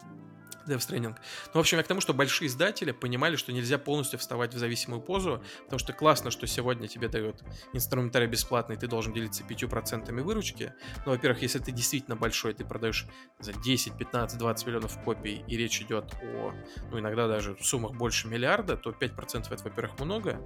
Death 0.66 0.78
Stranding. 0.78 1.14
Ну, 1.14 1.52
в 1.52 1.58
общем, 1.58 1.78
я 1.78 1.84
к 1.84 1.86
тому, 1.86 2.00
что 2.00 2.14
большие 2.14 2.48
издатели 2.48 2.92
понимали, 2.92 3.36
что 3.36 3.52
нельзя 3.52 3.78
полностью 3.78 4.18
вставать 4.18 4.54
в 4.54 4.58
зависимую 4.58 5.00
позу, 5.00 5.42
потому 5.64 5.78
что 5.78 5.92
классно, 5.92 6.30
что 6.30 6.46
сегодня 6.46 6.88
тебе 6.88 7.08
дают 7.08 7.42
инструментарий 7.72 8.26
бесплатный, 8.26 8.76
ты 8.76 8.86
должен 8.86 9.12
делиться 9.12 9.44
5% 9.44 10.12
выручки. 10.22 10.74
Но, 11.04 11.12
во-первых, 11.12 11.42
если 11.42 11.58
ты 11.58 11.72
действительно 11.72 12.16
большой, 12.16 12.54
ты 12.54 12.64
продаешь 12.64 13.06
за 13.38 13.52
10, 13.52 13.96
15, 13.96 14.38
20 14.38 14.66
миллионов 14.66 14.98
копий, 15.02 15.44
и 15.46 15.56
речь 15.56 15.80
идет 15.80 16.14
о, 16.22 16.52
ну, 16.90 16.98
иногда 16.98 17.28
даже 17.28 17.54
в 17.54 17.64
суммах 17.64 17.92
больше 17.92 18.28
миллиарда, 18.28 18.76
то 18.76 18.90
5% 18.90 19.46
это, 19.50 19.64
во-первых, 19.64 19.98
много. 20.00 20.40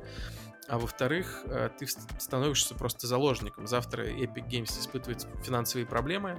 А 0.69 0.79
во-вторых, 0.79 1.43
э, 1.47 1.69
ты 1.79 1.87
становишься 1.87 2.75
просто 2.75 3.09
заложником. 3.09 3.67
Завтра 3.67 4.07
Epic 4.09 4.49
Games 4.49 4.79
испытывает 4.79 5.27
финансовые 5.45 5.85
проблемы, 5.85 6.39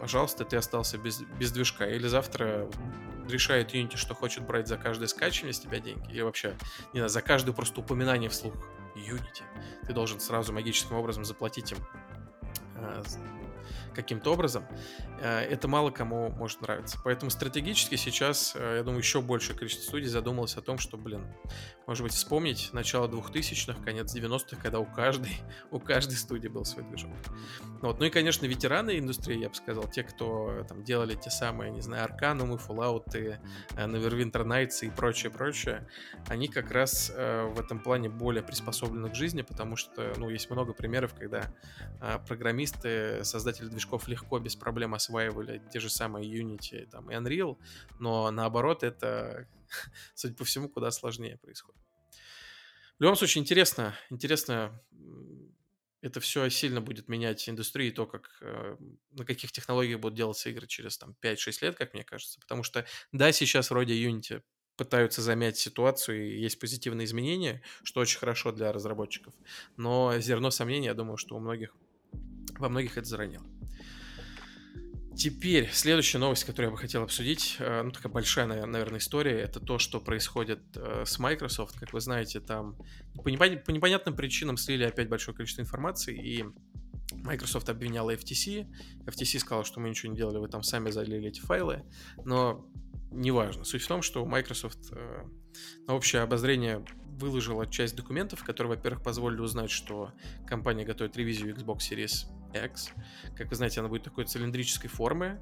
пожалуйста, 0.00 0.44
ты 0.44 0.56
остался 0.56 0.98
без, 0.98 1.20
без 1.20 1.52
движка. 1.52 1.86
Или 1.86 2.06
завтра 2.06 2.68
решает 3.28 3.74
Unity, 3.74 3.96
что 3.96 4.14
хочет 4.14 4.44
брать 4.44 4.68
за 4.68 4.76
каждое 4.76 5.06
скачивание 5.06 5.52
с 5.52 5.60
тебя 5.60 5.80
деньги. 5.80 6.10
Или 6.10 6.22
вообще, 6.22 6.56
не 6.92 7.00
знаю, 7.00 7.08
за 7.08 7.22
каждое 7.22 7.52
просто 7.52 7.80
упоминание 7.80 8.30
вслух 8.30 8.54
Unity. 8.96 9.42
Ты 9.86 9.92
должен 9.92 10.20
сразу 10.20 10.52
магическим 10.52 10.96
образом 10.96 11.24
заплатить 11.24 11.72
им 11.72 11.78
э, 12.76 13.02
каким-то 13.98 14.32
образом, 14.32 14.64
э, 15.20 15.40
это 15.40 15.66
мало 15.66 15.90
кому 15.90 16.30
может 16.30 16.60
нравиться. 16.60 17.00
Поэтому 17.02 17.32
стратегически 17.32 17.96
сейчас, 17.96 18.52
э, 18.54 18.76
я 18.76 18.82
думаю, 18.84 19.00
еще 19.00 19.20
большее 19.20 19.58
количество 19.58 19.88
студий 19.88 20.06
задумалось 20.06 20.56
о 20.56 20.60
том, 20.60 20.78
что, 20.78 20.96
блин, 20.96 21.26
может 21.88 22.04
быть, 22.04 22.12
вспомнить 22.12 22.72
начало 22.72 23.08
2000-х, 23.08 23.82
конец 23.82 24.14
90-х, 24.14 24.56
когда 24.62 24.78
у 24.78 24.84
каждой, 24.84 25.32
у 25.72 25.80
каждой 25.80 26.14
студии 26.14 26.46
был 26.46 26.64
свой 26.64 26.84
движок. 26.84 27.10
Вот. 27.82 27.98
Ну 27.98 28.04
и, 28.04 28.10
конечно, 28.10 28.46
ветераны 28.46 29.00
индустрии, 29.00 29.40
я 29.40 29.48
бы 29.48 29.54
сказал, 29.56 29.88
те, 29.90 30.04
кто 30.04 30.64
там 30.68 30.84
делали 30.84 31.16
те 31.16 31.30
самые, 31.30 31.72
не 31.72 31.80
знаю, 31.80 32.04
Арканумы, 32.04 32.56
Fallout, 32.56 33.40
Neverwinter 33.74 34.44
Nights 34.44 34.86
и 34.86 34.90
прочее, 34.90 35.32
прочее, 35.32 35.88
они 36.28 36.46
как 36.46 36.70
раз 36.70 37.10
в 37.10 37.58
этом 37.58 37.80
плане 37.80 38.08
более 38.08 38.44
приспособлены 38.44 39.10
к 39.10 39.16
жизни, 39.16 39.42
потому 39.42 39.74
что, 39.74 40.12
ну, 40.16 40.30
есть 40.30 40.50
много 40.50 40.72
примеров, 40.72 41.14
когда 41.18 41.52
программисты, 42.26 43.24
создатели 43.24 43.66
движка 43.66 43.87
движков 43.88 44.08
легко, 44.08 44.38
без 44.38 44.56
проблем 44.56 44.94
осваивали 44.94 45.62
те 45.72 45.80
же 45.80 45.88
самые 45.88 46.30
Unity 46.30 46.86
там, 46.90 47.10
и 47.10 47.14
Unreal, 47.14 47.56
но 47.98 48.30
наоборот 48.30 48.82
это, 48.82 49.48
судя 50.14 50.34
по 50.34 50.44
всему, 50.44 50.68
куда 50.68 50.90
сложнее 50.90 51.38
происходит. 51.38 51.80
В 52.98 53.02
любом 53.02 53.16
случае, 53.16 53.42
интересно, 53.42 53.94
интересно, 54.10 54.82
это 56.02 56.20
все 56.20 56.48
сильно 56.50 56.80
будет 56.80 57.08
менять 57.08 57.48
индустрию, 57.48 57.92
то, 57.92 58.06
как, 58.06 58.38
э, 58.40 58.76
на 59.12 59.24
каких 59.24 59.52
технологиях 59.52 60.00
будут 60.00 60.16
делаться 60.16 60.50
игры 60.50 60.66
через 60.66 60.98
там, 60.98 61.14
5-6 61.22 61.62
лет, 61.62 61.76
как 61.76 61.94
мне 61.94 62.04
кажется. 62.04 62.40
Потому 62.40 62.62
что, 62.62 62.84
да, 63.12 63.32
сейчас 63.32 63.70
вроде 63.70 63.94
Unity 63.94 64.42
пытаются 64.76 65.22
замять 65.22 65.56
ситуацию, 65.56 66.28
и 66.28 66.40
есть 66.40 66.58
позитивные 66.58 67.04
изменения, 67.04 67.62
что 67.82 68.00
очень 68.00 68.18
хорошо 68.18 68.52
для 68.52 68.72
разработчиков. 68.72 69.34
Но 69.76 70.18
зерно 70.18 70.50
сомнений, 70.50 70.86
я 70.86 70.94
думаю, 70.94 71.16
что 71.16 71.36
у 71.36 71.40
многих, 71.40 71.74
во 72.58 72.68
многих 72.68 72.96
это 72.96 73.06
заронило. 73.06 73.46
Теперь 75.18 75.68
следующая 75.72 76.18
новость, 76.18 76.44
которую 76.44 76.68
я 76.68 76.70
бы 76.70 76.78
хотел 76.78 77.02
обсудить, 77.02 77.56
э, 77.58 77.82
ну 77.82 77.90
такая 77.90 78.12
большая, 78.12 78.46
наверное, 78.46 79.00
история, 79.00 79.40
это 79.40 79.58
то, 79.58 79.80
что 79.80 80.00
происходит 80.00 80.60
э, 80.76 81.02
с 81.04 81.18
Microsoft. 81.18 81.76
Как 81.76 81.92
вы 81.92 82.00
знаете, 82.00 82.38
там 82.38 82.76
по, 83.24 83.28
непон... 83.28 83.58
по 83.58 83.72
непонятным 83.72 84.14
причинам 84.14 84.56
слили 84.56 84.84
опять 84.84 85.08
большое 85.08 85.36
количество 85.36 85.60
информации, 85.60 86.16
и 86.16 86.44
Microsoft 87.10 87.68
обвиняла 87.68 88.14
FTC. 88.14 88.68
FTC 89.06 89.40
сказала, 89.40 89.64
что 89.64 89.80
мы 89.80 89.88
ничего 89.88 90.12
не 90.12 90.16
делали, 90.16 90.38
вы 90.38 90.46
там 90.46 90.62
сами 90.62 90.90
залили 90.90 91.26
эти 91.26 91.40
файлы, 91.40 91.82
но 92.24 92.64
неважно. 93.10 93.64
Суть 93.64 93.82
в 93.82 93.88
том, 93.88 94.02
что 94.02 94.24
Microsoft 94.24 94.92
э, 94.92 95.24
на 95.88 95.94
общее 95.94 96.22
обозрение 96.22 96.84
выложила 97.18 97.66
часть 97.66 97.96
документов, 97.96 98.44
которые, 98.44 98.76
во-первых, 98.76 99.02
позволили 99.02 99.40
узнать, 99.40 99.72
что 99.72 100.12
компания 100.46 100.84
готовит 100.84 101.16
ревизию 101.16 101.56
Xbox 101.56 101.78
Series 101.90 102.37
X. 102.52 102.90
Как 103.36 103.48
вы 103.50 103.56
знаете, 103.56 103.80
она 103.80 103.88
будет 103.88 104.02
такой 104.02 104.24
цилиндрической 104.24 104.90
формы, 104.90 105.40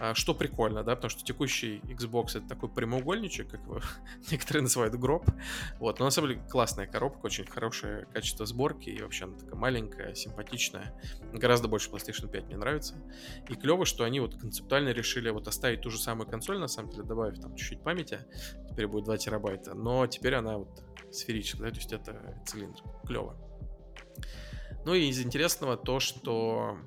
а, 0.00 0.14
что 0.14 0.34
прикольно, 0.34 0.84
да, 0.84 0.94
потому 0.94 1.10
что 1.10 1.24
текущий 1.24 1.80
Xbox 1.84 2.38
это 2.38 2.48
такой 2.48 2.68
прямоугольничек, 2.68 3.50
как 3.50 3.60
его 3.62 3.80
некоторые 4.30 4.62
называют 4.62 4.94
гроб. 4.94 5.28
Вот, 5.78 5.98
но 5.98 6.04
на 6.04 6.10
самом 6.10 6.30
деле 6.30 6.42
классная 6.48 6.86
коробка, 6.86 7.26
очень 7.26 7.46
хорошее 7.46 8.06
качество 8.12 8.46
сборки, 8.46 8.90
и 8.90 9.02
вообще 9.02 9.24
она 9.24 9.36
такая 9.36 9.56
маленькая, 9.56 10.14
симпатичная. 10.14 10.94
Гораздо 11.32 11.68
больше 11.68 11.90
PlayStation 11.90 12.30
5 12.30 12.46
мне 12.46 12.56
нравится. 12.56 12.94
И 13.48 13.54
клево, 13.54 13.84
что 13.84 14.04
они 14.04 14.20
вот 14.20 14.36
концептуально 14.36 14.90
решили 14.90 15.30
вот 15.30 15.48
оставить 15.48 15.80
ту 15.80 15.90
же 15.90 15.98
самую 15.98 16.28
консоль, 16.28 16.58
на 16.58 16.68
самом 16.68 16.90
деле, 16.90 17.02
добавив 17.02 17.40
там 17.40 17.56
чуть-чуть 17.56 17.82
памяти. 17.82 18.20
Теперь 18.68 18.86
будет 18.86 19.04
2 19.04 19.18
терабайта, 19.18 19.74
но 19.74 20.06
теперь 20.06 20.34
она 20.34 20.58
вот 20.58 20.84
сферическая, 21.10 21.68
да, 21.68 21.70
то 21.70 21.76
есть 21.76 21.92
это 21.92 22.42
цилиндр. 22.46 22.82
Клево. 23.06 23.36
Ну 24.88 24.94
и 24.94 25.08
из 25.08 25.20
интересного 25.20 25.76
то, 25.76 26.00
что 26.00 26.78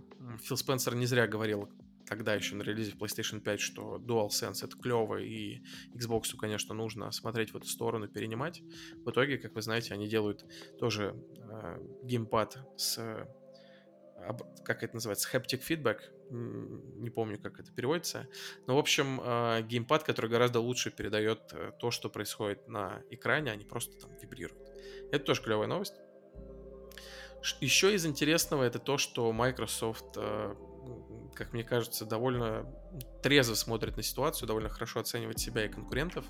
Фил 0.41 0.57
Спенсер 0.57 0.95
не 0.95 1.05
зря 1.05 1.27
говорил 1.27 1.69
тогда 2.07 2.33
еще 2.33 2.55
на 2.55 2.63
релизе 2.63 2.93
PlayStation 2.93 3.41
5, 3.41 3.61
что 3.61 3.97
DualSense 3.97 4.65
это 4.65 4.75
клево, 4.75 5.17
и 5.17 5.61
Xbox, 5.93 6.35
конечно, 6.35 6.73
нужно 6.73 7.11
смотреть 7.11 7.53
в 7.53 7.57
эту 7.57 7.67
сторону, 7.67 8.07
перенимать. 8.07 8.63
В 9.05 9.11
итоге, 9.11 9.37
как 9.37 9.53
вы 9.53 9.61
знаете, 9.61 9.93
они 9.93 10.07
делают 10.07 10.43
тоже 10.79 11.15
э, 11.37 11.77
геймпад 12.01 12.57
с 12.75 13.27
как 14.65 14.83
это 14.83 14.95
называется, 14.95 15.29
haptic 15.31 15.61
feedback, 15.67 15.99
не 16.31 17.09
помню, 17.11 17.39
как 17.39 17.59
это 17.59 17.71
переводится. 17.71 18.27
Но, 18.65 18.75
в 18.75 18.79
общем, 18.79 19.19
э, 19.23 19.61
геймпад, 19.63 20.03
который 20.03 20.29
гораздо 20.29 20.59
лучше 20.59 20.89
передает 20.89 21.53
э, 21.53 21.71
то, 21.79 21.91
что 21.91 22.09
происходит 22.09 22.67
на 22.67 23.03
экране, 23.11 23.51
а 23.51 23.55
не 23.55 23.65
просто 23.65 23.99
там 23.99 24.15
вибрирует. 24.17 24.59
Это 25.11 25.23
тоже 25.25 25.41
клевая 25.41 25.67
новость. 25.67 25.95
Еще 27.59 27.95
из 27.95 28.05
интересного 28.05 28.63
это 28.63 28.79
то, 28.79 28.97
что 28.97 29.31
Microsoft, 29.31 30.15
э, 30.15 30.55
как 31.33 31.53
мне 31.53 31.63
кажется, 31.63 32.05
довольно 32.05 32.65
трезво 33.23 33.55
смотрит 33.55 33.97
на 33.97 34.03
ситуацию, 34.03 34.47
довольно 34.47 34.69
хорошо 34.69 34.99
оценивает 34.99 35.39
себя 35.39 35.65
и 35.65 35.69
конкурентов 35.69 36.25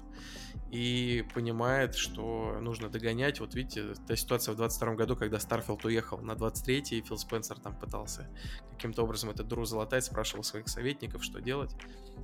и 0.71 1.25
понимает, 1.33 1.95
что 1.95 2.57
нужно 2.61 2.89
догонять. 2.89 3.39
Вот 3.39 3.55
видите, 3.55 3.93
та 4.07 4.15
ситуация 4.15 4.53
в 4.53 4.57
22 4.57 4.95
году, 4.95 5.15
когда 5.15 5.37
Starfield 5.37 5.85
уехал 5.85 6.19
на 6.19 6.35
23 6.35 6.97
и 6.97 7.01
Фил 7.01 7.17
Спенсер 7.17 7.59
там 7.59 7.77
пытался 7.77 8.29
каким-то 8.71 9.03
образом 9.03 9.29
этот 9.29 9.47
дру 9.47 9.65
залатать, 9.65 10.05
спрашивал 10.05 10.43
своих 10.43 10.69
советников, 10.69 11.23
что 11.23 11.41
делать. 11.41 11.71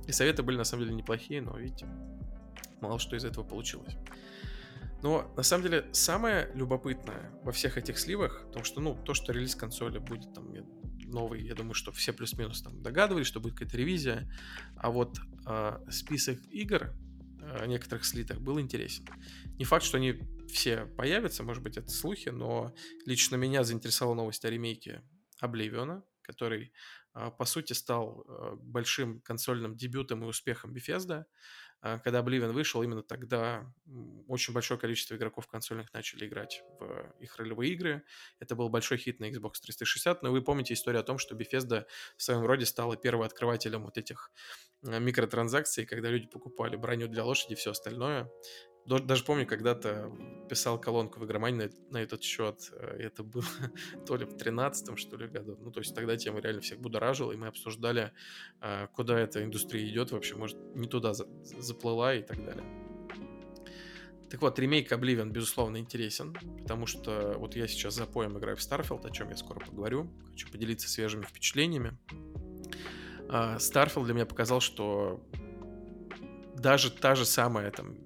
И 0.06 0.12
советы 0.12 0.42
были 0.42 0.56
на 0.56 0.64
самом 0.64 0.84
деле 0.84 0.96
неплохие, 0.96 1.42
но 1.42 1.56
видите, 1.58 1.86
мало 2.80 2.98
что 2.98 3.16
из 3.16 3.24
этого 3.24 3.44
получилось. 3.44 3.96
Но 5.02 5.32
на 5.36 5.42
самом 5.42 5.64
деле 5.64 5.88
самое 5.92 6.50
любопытное 6.54 7.30
во 7.42 7.52
всех 7.52 7.78
этих 7.78 7.98
сливах, 7.98 8.46
потому 8.46 8.64
что, 8.64 8.80
ну, 8.80 8.96
то, 9.04 9.14
что 9.14 9.32
релиз 9.32 9.54
консоли 9.54 9.98
будет 9.98 10.32
там 10.34 10.52
новый, 11.08 11.42
я 11.42 11.54
думаю, 11.54 11.74
что 11.74 11.92
все 11.92 12.12
плюс-минус 12.12 12.62
там 12.62 12.82
догадывались, 12.82 13.26
что 13.26 13.40
будет 13.40 13.54
какая-то 13.54 13.76
ревизия, 13.76 14.30
а 14.76 14.90
вот 14.90 15.18
э, 15.46 15.78
список 15.90 16.38
игр 16.50 16.92
э, 17.40 17.66
некоторых 17.66 18.04
слитых 18.04 18.40
был 18.40 18.60
интересен. 18.60 19.06
Не 19.58 19.64
факт, 19.64 19.84
что 19.84 19.96
они 19.96 20.20
все 20.48 20.86
появятся, 20.86 21.42
может 21.42 21.62
быть, 21.62 21.76
это 21.76 21.88
слухи, 21.88 22.28
но 22.30 22.74
лично 23.06 23.36
меня 23.36 23.64
заинтересовала 23.64 24.14
новость 24.14 24.44
о 24.44 24.50
ремейке 24.50 25.02
Обливиона, 25.40 26.02
который, 26.22 26.72
а, 27.12 27.30
по 27.30 27.44
сути, 27.44 27.72
стал 27.72 28.24
а, 28.26 28.56
большим 28.56 29.20
консольным 29.20 29.76
дебютом 29.76 30.24
и 30.24 30.26
успехом 30.26 30.74
Bethesda. 30.74 31.24
А, 31.80 31.98
когда 31.98 32.20
Oblivion 32.20 32.52
вышел, 32.52 32.82
именно 32.82 33.02
тогда 33.02 33.72
очень 34.26 34.52
большое 34.52 34.80
количество 34.80 35.14
игроков 35.14 35.46
консольных 35.46 35.92
начали 35.92 36.26
играть 36.26 36.62
в 36.78 37.14
их 37.20 37.36
ролевые 37.36 37.72
игры. 37.72 38.04
Это 38.40 38.56
был 38.56 38.68
большой 38.68 38.98
хит 38.98 39.20
на 39.20 39.30
Xbox 39.30 39.60
360, 39.62 40.22
но 40.22 40.32
вы 40.32 40.42
помните 40.42 40.74
историю 40.74 41.00
о 41.00 41.04
том, 41.04 41.18
что 41.18 41.36
Bethesda 41.36 41.86
в 42.16 42.22
своем 42.22 42.44
роде 42.44 42.66
стала 42.66 42.96
первооткрывателем 42.96 43.84
вот 43.84 43.96
этих 43.96 44.30
микротранзакций, 44.82 45.86
когда 45.86 46.08
люди 46.08 46.28
покупали 46.28 46.76
броню 46.76 47.08
для 47.08 47.24
лошади 47.24 47.52
и 47.52 47.56
все 47.56 47.72
остальное. 47.72 48.30
Даже 48.88 49.22
помню, 49.24 49.46
когда-то 49.46 50.10
писал 50.48 50.80
колонку 50.80 51.20
в 51.20 51.26
игромании 51.26 51.64
на, 51.64 51.70
на 51.90 52.02
этот 52.02 52.22
счет. 52.22 52.72
Э, 52.72 52.96
это 52.98 53.22
было 53.22 53.44
то 54.06 54.16
ли 54.16 54.24
в 54.24 54.36
13 54.36 54.98
что 54.98 55.16
ли, 55.16 55.28
году. 55.28 55.58
Ну, 55.60 55.70
то 55.70 55.80
есть 55.80 55.94
тогда 55.94 56.16
тема 56.16 56.40
реально 56.40 56.62
всех 56.62 56.80
будоражила, 56.80 57.32
и 57.32 57.36
мы 57.36 57.48
обсуждали, 57.48 58.12
э, 58.62 58.86
куда 58.94 59.18
эта 59.18 59.44
индустрия 59.44 59.86
идет 59.86 60.10
вообще. 60.10 60.36
Может, 60.36 60.56
не 60.74 60.88
туда 60.88 61.12
заплыла 61.12 62.14
и 62.14 62.22
так 62.22 62.42
далее. 62.42 62.64
Так 64.30 64.40
вот, 64.42 64.58
ремейк 64.58 64.90
Oblivion, 64.90 65.30
безусловно, 65.30 65.78
интересен, 65.78 66.34
потому 66.62 66.86
что 66.86 67.34
вот 67.38 67.56
я 67.56 67.66
сейчас 67.66 67.94
за 67.94 68.06
поем 68.06 68.38
играю 68.38 68.56
в 68.56 68.60
Starfield, 68.60 69.06
о 69.06 69.10
чем 69.10 69.30
я 69.30 69.36
скоро 69.36 69.60
поговорю. 69.60 70.10
Хочу 70.30 70.50
поделиться 70.50 70.88
свежими 70.88 71.22
впечатлениями. 71.22 71.98
Starfield 73.28 74.04
для 74.04 74.14
меня 74.14 74.26
показал, 74.26 74.60
что 74.60 75.22
даже 76.56 76.90
та 76.90 77.14
же 77.14 77.24
самая 77.24 77.70
там 77.70 77.96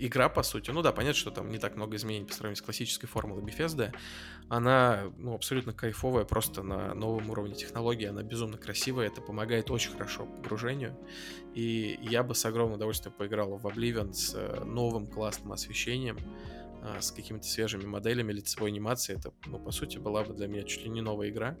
игра, 0.00 0.28
по 0.28 0.42
сути, 0.42 0.70
ну 0.70 0.82
да, 0.82 0.92
понятно, 0.92 1.18
что 1.18 1.30
там 1.30 1.50
не 1.50 1.58
так 1.58 1.76
много 1.76 1.96
изменений 1.96 2.26
по 2.26 2.32
сравнению 2.32 2.56
с 2.56 2.62
классической 2.62 3.06
формулой 3.06 3.42
Bethesda, 3.42 3.94
она, 4.48 5.12
ну, 5.18 5.34
абсолютно 5.34 5.72
кайфовая, 5.72 6.24
просто 6.24 6.62
на 6.62 6.94
новом 6.94 7.30
уровне 7.30 7.54
технологии, 7.54 8.06
она 8.06 8.22
безумно 8.22 8.58
красивая, 8.58 9.06
это 9.06 9.20
помогает 9.20 9.70
очень 9.70 9.92
хорошо 9.92 10.26
погружению, 10.26 10.98
и 11.54 11.98
я 12.02 12.22
бы 12.22 12.34
с 12.34 12.44
огромным 12.44 12.76
удовольствием 12.76 13.14
поиграл 13.16 13.56
в 13.56 13.66
Oblivion 13.66 14.12
с 14.12 14.34
э, 14.34 14.64
новым 14.64 15.06
классным 15.06 15.52
освещением, 15.52 16.18
а, 16.82 17.00
с 17.00 17.12
какими-то 17.12 17.46
свежими 17.46 17.84
моделями 17.84 18.32
лицевой 18.32 18.70
анимации, 18.70 19.18
это, 19.18 19.32
ну, 19.46 19.58
по 19.58 19.70
сути, 19.70 19.98
была 19.98 20.24
бы 20.24 20.32
для 20.32 20.48
меня 20.48 20.62
чуть 20.62 20.84
ли 20.84 20.90
не 20.90 21.02
новая 21.02 21.28
игра, 21.28 21.58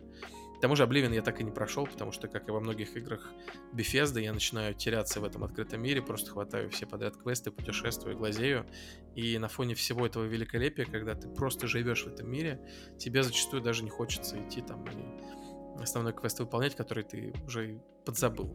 тому 0.60 0.76
же 0.76 0.84
Oblivion 0.84 1.14
я 1.14 1.22
так 1.22 1.40
и 1.40 1.44
не 1.44 1.50
прошел, 1.50 1.86
потому 1.86 2.12
что, 2.12 2.28
как 2.28 2.48
и 2.48 2.50
во 2.50 2.60
многих 2.60 2.96
играх 2.96 3.32
Bethesda, 3.72 4.20
я 4.20 4.32
начинаю 4.32 4.74
теряться 4.74 5.20
в 5.20 5.24
этом 5.24 5.44
открытом 5.44 5.82
мире, 5.82 6.02
просто 6.02 6.30
хватаю 6.30 6.70
все 6.70 6.86
подряд 6.86 7.16
квесты, 7.16 7.50
путешествую, 7.50 8.16
глазею, 8.16 8.66
и 9.14 9.38
на 9.38 9.48
фоне 9.48 9.74
всего 9.74 10.06
этого 10.06 10.24
великолепия, 10.24 10.84
когда 10.84 11.14
ты 11.14 11.28
просто 11.28 11.66
живешь 11.66 12.04
в 12.04 12.08
этом 12.08 12.30
мире, 12.30 12.60
тебе 12.98 13.22
зачастую 13.22 13.62
даже 13.62 13.84
не 13.84 13.90
хочется 13.90 14.38
идти 14.40 14.60
там 14.60 14.84
и 14.84 15.82
основной 15.82 16.12
квест 16.12 16.38
выполнять, 16.40 16.76
который 16.76 17.04
ты 17.04 17.32
уже 17.46 17.80
подзабыл. 18.04 18.54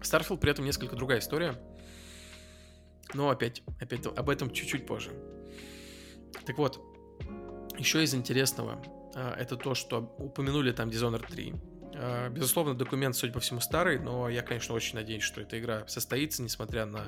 Starfield 0.00 0.38
при 0.38 0.52
этом 0.52 0.64
несколько 0.64 0.94
другая 0.94 1.18
история, 1.18 1.60
но 3.12 3.30
опять, 3.30 3.62
опять 3.80 4.06
об 4.06 4.30
этом 4.30 4.52
чуть-чуть 4.52 4.86
позже. 4.86 5.10
Так 6.46 6.58
вот, 6.58 6.80
еще 7.76 8.02
из 8.04 8.14
интересного, 8.14 8.80
это 9.14 9.56
то, 9.56 9.74
что 9.74 10.14
упомянули 10.18 10.72
там 10.72 10.88
Dishonored 10.88 11.26
3. 11.28 11.54
А, 11.94 12.28
безусловно, 12.28 12.74
документ, 12.74 13.16
судя 13.16 13.32
по 13.32 13.40
всему, 13.40 13.60
старый, 13.60 13.98
но 13.98 14.28
я, 14.28 14.42
конечно, 14.42 14.74
очень 14.74 14.94
надеюсь, 14.94 15.22
что 15.22 15.40
эта 15.40 15.58
игра 15.58 15.86
состоится, 15.88 16.42
несмотря 16.42 16.86
на 16.86 17.04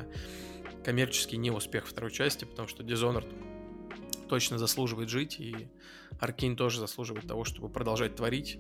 коммерческий 0.85 1.37
неуспех 1.37 1.87
второй 1.87 2.11
части, 2.11 2.45
потому 2.45 2.69
что 2.69 2.83
Dishonored 2.83 3.31
точно 4.29 4.59
заслуживает 4.59 5.09
жить, 5.09 5.39
и 5.39 5.69
Arkane 6.21 6.57
тоже 6.57 6.81
заслуживает 6.81 7.27
того, 7.27 7.45
чтобы 7.45 7.69
продолжать 7.69 8.17
творить. 8.17 8.59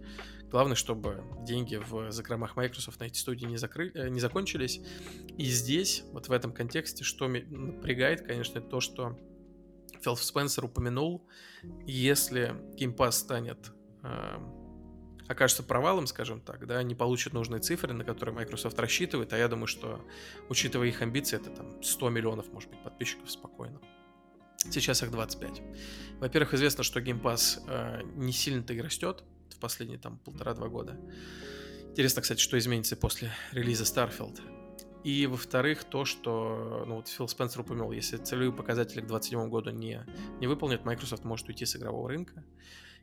Главное, 0.50 0.76
чтобы 0.76 1.24
деньги 1.46 1.76
в 1.76 2.12
закромах 2.12 2.56
Microsoft 2.56 3.00
на 3.00 3.04
эти 3.04 3.18
студии 3.18 3.46
не, 3.46 3.56
закры... 3.56 3.90
Э, 3.94 4.10
не 4.10 4.20
закончились. 4.20 4.80
И 5.38 5.44
здесь, 5.44 6.04
вот 6.12 6.28
в 6.28 6.32
этом 6.32 6.52
контексте, 6.52 7.04
что 7.04 7.26
напрягает, 7.26 8.26
конечно, 8.26 8.60
то, 8.60 8.80
что 8.80 9.18
Фил 10.02 10.16
Спенсер 10.16 10.64
упомянул, 10.64 11.26
если 11.86 12.54
Game 12.76 12.94
Pass 12.94 13.12
станет 13.12 13.72
э, 14.02 14.38
окажется 15.28 15.62
провалом, 15.62 16.06
скажем 16.06 16.40
так, 16.40 16.66
да, 16.66 16.82
не 16.82 16.94
получит 16.94 17.32
нужные 17.32 17.60
цифры, 17.60 17.92
на 17.92 18.04
которые 18.04 18.34
Microsoft 18.34 18.78
рассчитывает, 18.78 19.32
а 19.32 19.38
я 19.38 19.48
думаю, 19.48 19.66
что, 19.66 20.04
учитывая 20.48 20.88
их 20.88 21.02
амбиции, 21.02 21.36
это 21.36 21.50
там 21.50 21.82
100 21.82 22.10
миллионов, 22.10 22.52
может 22.52 22.70
быть, 22.70 22.82
подписчиков 22.82 23.30
спокойно. 23.30 23.80
Сейчас 24.70 25.02
их 25.02 25.10
25. 25.10 25.62
Во-первых, 26.20 26.54
известно, 26.54 26.84
что 26.84 27.00
Game 27.00 27.20
Pass 27.20 27.60
э, 27.66 28.02
не 28.14 28.32
сильно-то 28.32 28.72
и 28.74 28.80
растет 28.80 29.24
в 29.50 29.58
последние 29.58 29.98
там 29.98 30.18
полтора-два 30.18 30.68
года. 30.68 30.98
Интересно, 31.90 32.22
кстати, 32.22 32.40
что 32.40 32.58
изменится 32.58 32.96
после 32.96 33.32
релиза 33.52 33.84
Starfield. 33.84 34.40
И, 35.04 35.26
во-вторых, 35.26 35.84
то, 35.84 36.04
что, 36.04 36.84
ну 36.86 36.96
вот 36.96 37.08
Фил 37.08 37.26
Спенсер 37.26 37.62
упомянул, 37.62 37.90
если 37.90 38.18
целевые 38.18 38.52
показатели 38.52 39.00
к 39.00 39.06
2027 39.06 39.50
году 39.50 39.70
не, 39.70 40.04
не 40.40 40.46
выполнят, 40.46 40.84
Microsoft 40.84 41.24
может 41.24 41.48
уйти 41.48 41.66
с 41.66 41.74
игрового 41.74 42.08
рынка. 42.08 42.44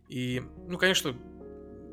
И, 0.07 0.41
ну, 0.67 0.77
конечно, 0.77 1.13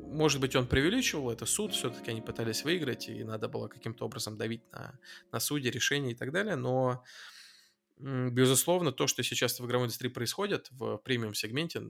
может 0.06 0.40
быть, 0.40 0.54
он 0.54 0.66
преувеличивал, 0.66 1.30
это 1.30 1.44
суд, 1.44 1.72
все-таки 1.72 2.10
они 2.10 2.22
пытались 2.22 2.64
выиграть, 2.64 3.08
и 3.08 3.24
надо 3.24 3.48
было 3.48 3.68
каким-то 3.68 4.04
образом 4.04 4.36
давить 4.38 4.62
на, 4.72 4.98
на 5.32 5.40
суде, 5.40 5.70
решения 5.70 6.12
и 6.12 6.14
так 6.14 6.32
далее, 6.32 6.54
но, 6.54 7.04
безусловно, 7.98 8.92
то, 8.92 9.06
что 9.08 9.22
сейчас 9.24 9.58
в 9.58 9.66
игровой 9.66 9.86
индустрии 9.86 10.08
происходит 10.08 10.68
в 10.70 10.98
премиум-сегменте 10.98 11.82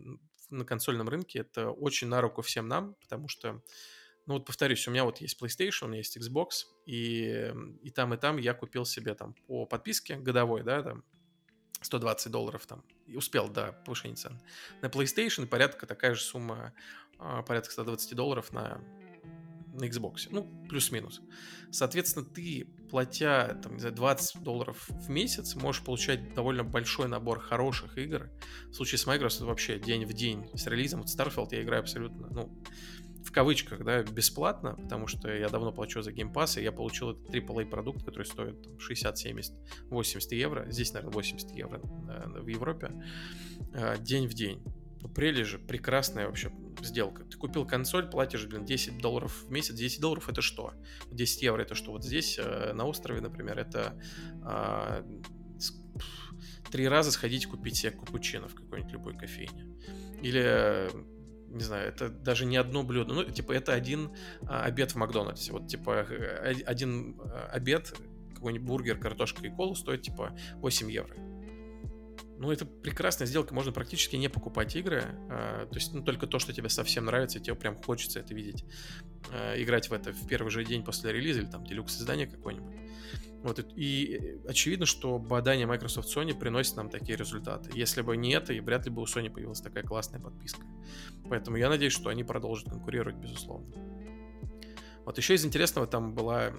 на 0.50 0.64
консольном 0.64 1.08
рынке, 1.08 1.40
это 1.40 1.70
очень 1.70 2.08
на 2.08 2.20
руку 2.20 2.42
всем 2.42 2.66
нам, 2.66 2.94
потому 2.94 3.28
что 3.28 3.62
ну 4.26 4.34
вот 4.34 4.44
повторюсь, 4.44 4.86
у 4.88 4.90
меня 4.90 5.04
вот 5.04 5.18
есть 5.18 5.40
PlayStation, 5.40 5.84
у 5.84 5.86
меня 5.86 5.98
есть 5.98 6.16
Xbox, 6.16 6.66
и, 6.84 7.52
и 7.82 7.90
там, 7.90 8.12
и 8.12 8.16
там 8.16 8.38
я 8.38 8.54
купил 8.54 8.84
себе 8.84 9.14
там 9.14 9.34
по 9.46 9.66
подписке 9.66 10.16
годовой, 10.16 10.62
да, 10.64 10.82
там 10.82 11.04
120 11.80 12.32
долларов 12.32 12.66
там, 12.66 12.84
и 13.06 13.16
успел 13.16 13.48
до 13.48 13.72
повышения 13.84 14.16
цен. 14.16 14.40
На 14.82 14.86
PlayStation 14.86 15.46
порядка 15.46 15.86
такая 15.86 16.14
же 16.14 16.22
сумма, 16.22 16.72
а, 17.18 17.42
порядка 17.42 17.72
120 17.72 18.14
долларов 18.16 18.52
на, 18.52 18.80
на 19.72 19.84
Xbox, 19.84 20.26
ну, 20.30 20.50
плюс-минус. 20.68 21.20
Соответственно, 21.70 22.24
ты, 22.24 22.66
платя, 22.90 23.60
там, 23.62 23.74
не 23.74 23.80
знаю, 23.80 23.94
20 23.94 24.42
долларов 24.42 24.88
в 24.88 25.08
месяц, 25.08 25.54
можешь 25.54 25.84
получать 25.84 26.34
довольно 26.34 26.64
большой 26.64 27.06
набор 27.08 27.38
хороших 27.38 27.96
игр. 27.98 28.30
В 28.70 28.74
случае 28.74 28.98
с 28.98 29.06
Microsoft 29.06 29.42
вообще 29.42 29.78
день 29.78 30.04
в 30.04 30.12
день 30.12 30.48
с 30.56 30.66
релизом, 30.66 31.02
вот 31.02 31.08
Starfield 31.08 31.48
я 31.52 31.62
играю 31.62 31.82
абсолютно, 31.82 32.28
ну, 32.28 32.62
кавычках, 33.36 33.84
да, 33.84 34.02
бесплатно, 34.02 34.76
потому 34.76 35.06
что 35.06 35.28
я 35.28 35.50
давно 35.50 35.70
плачу 35.70 36.00
за 36.00 36.10
Game 36.10 36.32
Pass, 36.32 36.58
и 36.58 36.64
я 36.64 36.72
получил 36.72 37.10
этот 37.10 37.28
AAA 37.28 37.66
продукт, 37.66 38.02
который 38.02 38.24
стоит 38.24 38.62
там, 38.62 38.80
60, 38.80 39.18
70, 39.18 39.52
80 39.90 40.32
евро. 40.32 40.64
Здесь, 40.70 40.94
наверное, 40.94 41.12
80 41.12 41.50
евро 41.50 41.78
э, 42.08 42.40
в 42.40 42.46
Европе. 42.46 42.92
Э, 43.74 43.98
день 43.98 44.26
в 44.26 44.32
день. 44.32 44.62
Ну, 45.02 45.44
же, 45.44 45.58
прекрасная 45.58 46.28
вообще 46.28 46.50
сделка. 46.80 47.24
Ты 47.24 47.36
купил 47.36 47.66
консоль, 47.66 48.08
платишь, 48.08 48.46
блин, 48.46 48.64
10 48.64 49.02
долларов 49.02 49.44
в 49.46 49.50
месяц. 49.50 49.74
10 49.74 50.00
долларов 50.00 50.30
это 50.30 50.40
что? 50.40 50.72
10 51.10 51.42
евро 51.42 51.60
это 51.60 51.74
что? 51.74 51.92
Вот 51.92 52.04
здесь, 52.04 52.38
э, 52.38 52.72
на 52.72 52.86
острове, 52.86 53.20
например, 53.20 53.58
это 53.58 54.00
три 56.70 56.88
раза 56.88 57.12
сходить 57.12 57.46
купить 57.46 57.76
себе 57.76 57.92
капучино 57.92 58.48
в 58.48 58.54
какой-нибудь 58.54 58.92
любой 58.92 59.16
кофейне. 59.16 59.76
Или 60.22 60.90
не 61.48 61.62
знаю, 61.62 61.88
это 61.88 62.08
даже 62.08 62.44
не 62.44 62.56
одно 62.56 62.82
блюдо. 62.82 63.14
Ну, 63.14 63.24
типа, 63.24 63.52
это 63.52 63.72
один 63.72 64.10
а, 64.42 64.64
обед 64.64 64.92
в 64.92 64.96
Макдональдсе. 64.96 65.52
Вот, 65.52 65.68
типа, 65.68 66.06
э, 66.08 66.54
один 66.64 67.16
а, 67.20 67.48
обед, 67.52 67.94
какой-нибудь 68.34 68.66
бургер, 68.66 68.98
картошка 68.98 69.44
и 69.46 69.50
колу 69.50 69.74
стоит, 69.74 70.02
типа, 70.02 70.36
8 70.56 70.90
евро. 70.90 71.14
Ну, 72.38 72.52
это 72.52 72.66
прекрасная 72.66 73.26
сделка, 73.26 73.54
можно 73.54 73.72
практически 73.72 74.16
не 74.16 74.28
покупать 74.28 74.76
игры, 74.76 75.04
а, 75.30 75.66
то 75.66 75.74
есть, 75.74 75.94
ну, 75.94 76.02
только 76.02 76.26
то, 76.26 76.38
что 76.38 76.52
тебе 76.52 76.68
совсем 76.68 77.06
нравится, 77.06 77.40
тебе 77.40 77.54
прям 77.54 77.76
хочется 77.76 78.20
это 78.20 78.34
видеть, 78.34 78.64
а, 79.32 79.54
играть 79.60 79.88
в 79.88 79.92
это 79.94 80.12
в 80.12 80.26
первый 80.26 80.50
же 80.50 80.64
день 80.64 80.84
после 80.84 81.12
релиза 81.12 81.40
или 81.40 81.46
там 81.46 81.64
делюкс 81.64 81.96
издание 81.98 82.26
какое-нибудь. 82.26 82.74
Вот, 83.46 83.64
и 83.76 84.40
очевидно, 84.48 84.86
что 84.86 85.20
бадание 85.20 85.68
Microsoft 85.68 86.08
Sony 86.08 86.36
приносит 86.36 86.74
нам 86.74 86.90
такие 86.90 87.16
результаты. 87.16 87.70
Если 87.72 88.02
бы 88.02 88.16
не 88.16 88.32
это, 88.32 88.52
и 88.52 88.58
вряд 88.58 88.86
ли 88.86 88.90
бы 88.90 89.02
у 89.02 89.04
Sony 89.04 89.30
появилась 89.30 89.60
такая 89.60 89.84
классная 89.84 90.18
подписка. 90.18 90.62
Поэтому 91.30 91.56
я 91.56 91.68
надеюсь, 91.68 91.92
что 91.92 92.08
они 92.08 92.24
продолжат 92.24 92.68
конкурировать, 92.68 93.14
безусловно. 93.14 93.72
Вот 95.04 95.16
еще 95.16 95.34
из 95.34 95.44
интересного 95.44 95.86
там 95.86 96.12
была 96.12 96.54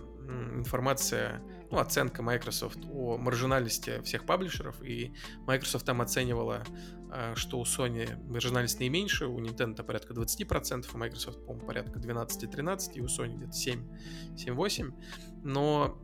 информация, 0.56 1.44
ну, 1.72 1.80
оценка 1.80 2.24
Microsoft 2.24 2.80
о 2.90 3.18
маржинальности 3.18 4.00
всех 4.04 4.26
паблишеров, 4.26 4.82
и 4.82 5.14
Microsoft 5.46 5.86
там 5.86 6.00
оценивала, 6.00 6.64
а, 7.12 7.36
что 7.36 7.60
у 7.60 7.64
Sony 7.64 8.16
маржинальность 8.30 8.80
наименьше, 8.80 9.26
у 9.26 9.38
Nintendo 9.42 9.84
порядка 9.84 10.14
20%, 10.14 10.86
у 10.94 10.98
Microsoft, 10.98 11.46
по-моему, 11.46 11.68
порядка 11.68 12.00
12-13%, 12.00 12.94
и 12.94 13.02
у 13.02 13.08
Sony 13.08 13.36
где-то 13.36 13.52
7-8%, 14.38 14.94
но 15.44 16.02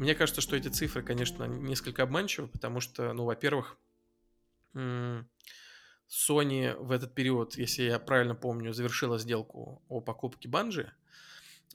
мне 0.00 0.14
кажется, 0.14 0.40
что 0.40 0.56
эти 0.56 0.68
цифры, 0.68 1.02
конечно, 1.02 1.44
несколько 1.44 2.04
обманчивы, 2.04 2.48
потому 2.48 2.80
что, 2.80 3.12
ну, 3.12 3.26
во-первых, 3.26 3.76
Sony 4.74 6.74
в 6.74 6.90
этот 6.90 7.14
период, 7.14 7.58
если 7.58 7.82
я 7.82 7.98
правильно 7.98 8.34
помню, 8.34 8.72
завершила 8.72 9.18
сделку 9.18 9.84
о 9.88 10.00
покупке 10.00 10.48
Банжи. 10.48 10.90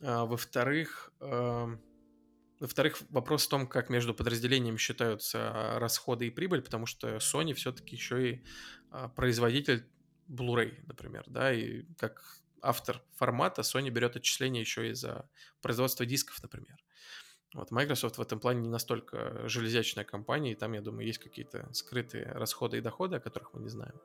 Во-вторых, 0.01 1.13
эм, 1.19 1.79
во-вторых, 2.59 2.97
вопрос 3.09 3.45
в 3.45 3.49
том, 3.49 3.67
как 3.67 3.89
между 3.89 4.15
подразделениями 4.15 4.77
считаются 4.77 5.75
расходы 5.77 6.25
и 6.25 6.31
прибыль, 6.31 6.63
потому 6.63 6.87
что 6.87 7.17
Sony 7.17 7.53
все-таки 7.53 7.95
еще 7.95 8.31
и 8.31 8.43
а, 8.89 9.07
производитель 9.07 9.87
Blu-ray, 10.27 10.83
например, 10.87 11.25
да, 11.27 11.53
и 11.53 11.83
как 11.99 12.23
автор 12.63 13.03
формата 13.13 13.61
Sony 13.61 13.89
берет 13.89 14.15
отчисления 14.15 14.61
еще 14.61 14.89
и 14.89 14.93
за 14.93 15.29
производство 15.61 16.07
дисков, 16.07 16.41
например. 16.41 16.83
Вот 17.55 17.71
Microsoft 17.71 18.17
в 18.17 18.21
этом 18.21 18.39
плане 18.39 18.61
не 18.61 18.69
настолько 18.69 19.47
железячная 19.47 20.03
компания, 20.03 20.51
и 20.51 20.55
там, 20.55 20.73
я 20.73 20.81
думаю, 20.81 21.07
есть 21.07 21.19
какие-то 21.19 21.69
скрытые 21.71 22.25
расходы 22.33 22.77
и 22.77 22.81
доходы, 22.81 23.15
о 23.15 23.19
которых 23.21 23.53
мы 23.53 23.61
не 23.61 23.69
знаем. 23.69 23.95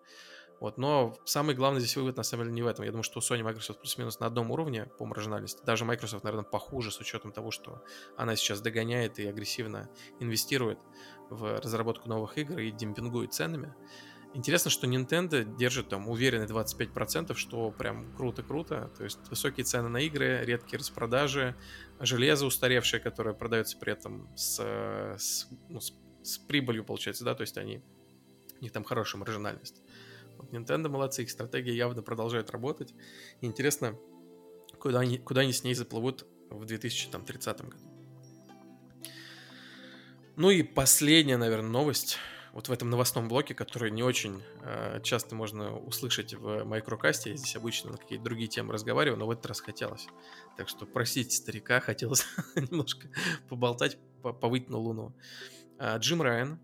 Вот, 0.61 0.79
но 0.79 1.17
самый 1.25 1.57
главный 1.57 1.81
здесь 1.81 1.97
вывод, 1.97 2.17
на 2.17 2.23
самом 2.23 2.45
деле, 2.45 2.55
не 2.55 2.63
в 2.63 2.69
этом. 2.69 2.85
Я 2.85 2.93
думаю, 2.93 3.03
что 3.03 3.19
у 3.19 3.23
Sony 3.23 3.43
Microsoft 3.43 3.81
плюс-минус 3.81 4.21
на 4.21 4.27
одном 4.27 4.53
уровне 4.53 4.87
по 4.99 5.05
маржинальности. 5.05 5.65
Даже 5.65 5.85
Microsoft, 5.85 6.23
наверное, 6.23 6.45
похуже 6.45 6.93
с 6.93 7.01
учетом 7.01 7.33
того, 7.33 7.51
что 7.51 7.83
она 8.17 8.37
сейчас 8.37 8.61
догоняет 8.61 9.19
и 9.19 9.27
агрессивно 9.27 9.91
инвестирует 10.21 10.79
в 11.29 11.59
разработку 11.61 12.09
новых 12.09 12.39
игр 12.39 12.59
и 12.59 12.71
демпингует 12.71 13.33
ценами. 13.33 13.75
Интересно, 14.33 14.71
что 14.71 14.87
Nintendo 14.87 15.45
держит 15.57 15.88
там 15.88 16.09
уверенный 16.09 16.47
25%, 16.47 17.35
что 17.35 17.73
прям 17.73 18.14
круто-круто. 18.14 18.93
То 18.97 19.03
есть 19.03 19.19
высокие 19.29 19.64
цены 19.64 19.88
на 19.88 19.99
игры, 19.99 20.45
редкие 20.45 20.79
распродажи, 20.79 21.57
железо 21.99 22.47
устаревшее, 22.47 23.01
которое 23.01 23.35
продается 23.35 23.77
при 23.77 23.93
этом 23.93 24.31
с, 24.37 24.61
с, 25.19 25.49
ну, 25.69 25.81
с, 25.81 25.93
с 26.23 26.38
прибылью, 26.38 26.85
получается, 26.85 27.25
да, 27.25 27.35
то 27.35 27.40
есть 27.40 27.59
они, 27.59 27.83
у 28.61 28.62
них 28.62 28.71
там 28.71 28.85
хорошая 28.85 29.19
маржинальность. 29.19 29.83
Вот 30.37 30.53
Nintendo 30.53 30.88
молодцы, 30.88 31.25
их 31.25 31.31
стратегия 31.31 31.75
явно 31.75 32.03
продолжает 32.03 32.51
работать. 32.51 32.95
И 33.40 33.47
интересно, 33.47 33.99
куда 34.79 35.01
они, 35.01 35.19
куда 35.19 35.40
они 35.40 35.53
с 35.53 35.64
ней 35.64 35.75
заплывут 35.75 36.25
в 36.51 36.64
2030 36.64 37.62
году. 37.62 37.85
Ну 40.37 40.51
и 40.51 40.62
последняя, 40.62 41.37
наверное, 41.37 41.71
новость 41.71 42.16
вот 42.53 42.69
в 42.69 42.73
этом 42.73 42.91
новостном 42.91 43.29
блоке, 43.29 43.55
который 43.55 43.91
не 43.91 44.03
очень 44.03 44.43
э, 44.63 45.01
часто 45.03 45.35
можно 45.35 45.77
услышать 45.77 46.35
в 46.35 46.65
майкрокасте. 46.65 47.31
Я 47.31 47.37
здесь 47.37 47.57
обычно 47.57 47.93
на 47.93 47.99
какие-то 47.99 48.25
другие 48.25 48.49
темы 48.49 48.73
разговариваю, 48.73 49.19
но 49.19 49.27
в 49.27 49.31
этот 49.31 49.47
раз 49.47 49.61
хотелось. 49.61 50.09
Так 50.57 50.69
что 50.69 50.87
простите 50.87 51.37
старика, 51.37 51.81
хотелось 51.81 52.27
немножко 52.57 53.09
поболтать, 53.49 53.99
повыть 54.23 54.69
на 54.69 54.79
луну. 54.79 55.15
Э, 55.79 55.99
Джим 55.99 56.23
Райан, 56.23 56.59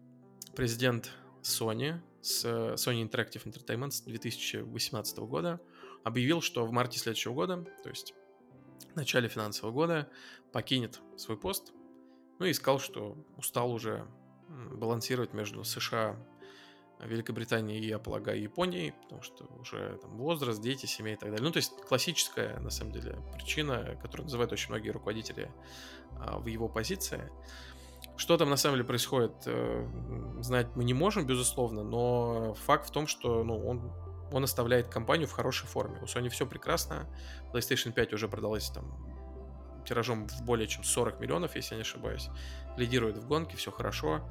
президент 0.55 1.11
Sony, 1.43 2.01
с 2.21 2.45
Sony 2.45 3.09
Interactive 3.09 3.45
Entertainment 3.45 3.93
с 3.93 4.01
2018 4.03 5.19
года, 5.19 5.61
объявил, 6.03 6.41
что 6.41 6.67
в 6.67 6.73
марте 6.73 6.99
следующего 6.99 7.35
года, 7.35 7.65
то 7.83 7.89
есть 7.89 8.15
в 8.93 8.97
начале 8.97 9.29
финансового 9.29 9.73
года, 9.73 10.11
покинет 10.53 11.01
свой 11.17 11.37
пост. 11.37 11.73
Ну 12.39 12.47
и 12.47 12.53
сказал, 12.53 12.81
что 12.81 13.17
устал 13.37 13.73
уже 13.73 14.07
балансировать 14.49 15.33
между 15.33 15.65
США, 15.65 16.17
Великобританией 17.01 17.81
и, 17.81 17.89
я 17.89 17.99
полагаю, 17.99 18.41
Японией, 18.41 18.93
потому 19.03 19.23
что 19.23 19.45
уже 19.61 19.99
там 20.01 20.17
возраст, 20.17 20.61
дети, 20.61 20.87
семья 20.87 21.13
и 21.13 21.17
так 21.17 21.29
далее. 21.29 21.45
Ну, 21.45 21.53
то 21.53 21.59
есть 21.59 21.73
классическая, 21.83 22.59
на 22.61 22.71
самом 22.71 22.93
деле, 22.93 23.19
причина, 23.35 23.99
которую 24.01 24.25
называют 24.25 24.53
очень 24.53 24.71
многие 24.71 24.91
руководители 24.91 25.51
а, 26.19 26.39
в 26.39 26.47
его 26.47 26.69
позиции. 26.69 27.31
Что 28.17 28.39
там 28.39 28.49
на 28.49 28.57
самом 28.57 28.77
деле 28.77 28.87
происходит, 28.87 29.35
э, 29.45 29.87
знать 30.41 30.69
мы 30.75 30.85
не 30.85 30.95
можем, 30.95 31.27
безусловно, 31.27 31.85
но 31.85 32.55
факт 32.55 32.89
в 32.89 32.91
том, 32.91 33.07
что 33.07 33.45
ну, 33.45 33.59
он, 33.67 33.93
он 34.33 34.45
оставляет 34.45 34.89
компанию 34.89 35.29
в 35.29 35.33
хорошей 35.33 35.67
форме. 35.67 35.99
У 36.01 36.05
Sony 36.05 36.31
все 36.31 36.47
прекрасно. 36.47 37.07
PlayStation 37.53 37.93
5 37.93 38.15
уже 38.15 38.27
продалась 38.29 38.71
там 38.71 39.16
тиражом 39.87 40.29
в 40.29 40.43
более 40.43 40.69
чем 40.69 40.85
40 40.85 41.21
миллионов, 41.21 41.57
если 41.57 41.75
я 41.75 41.77
не 41.77 41.83
ошибаюсь. 41.83 42.29
Лидирует 42.77 43.19
в 43.19 43.27
гонке, 43.27 43.57
все 43.57 43.71
хорошо. 43.71 44.29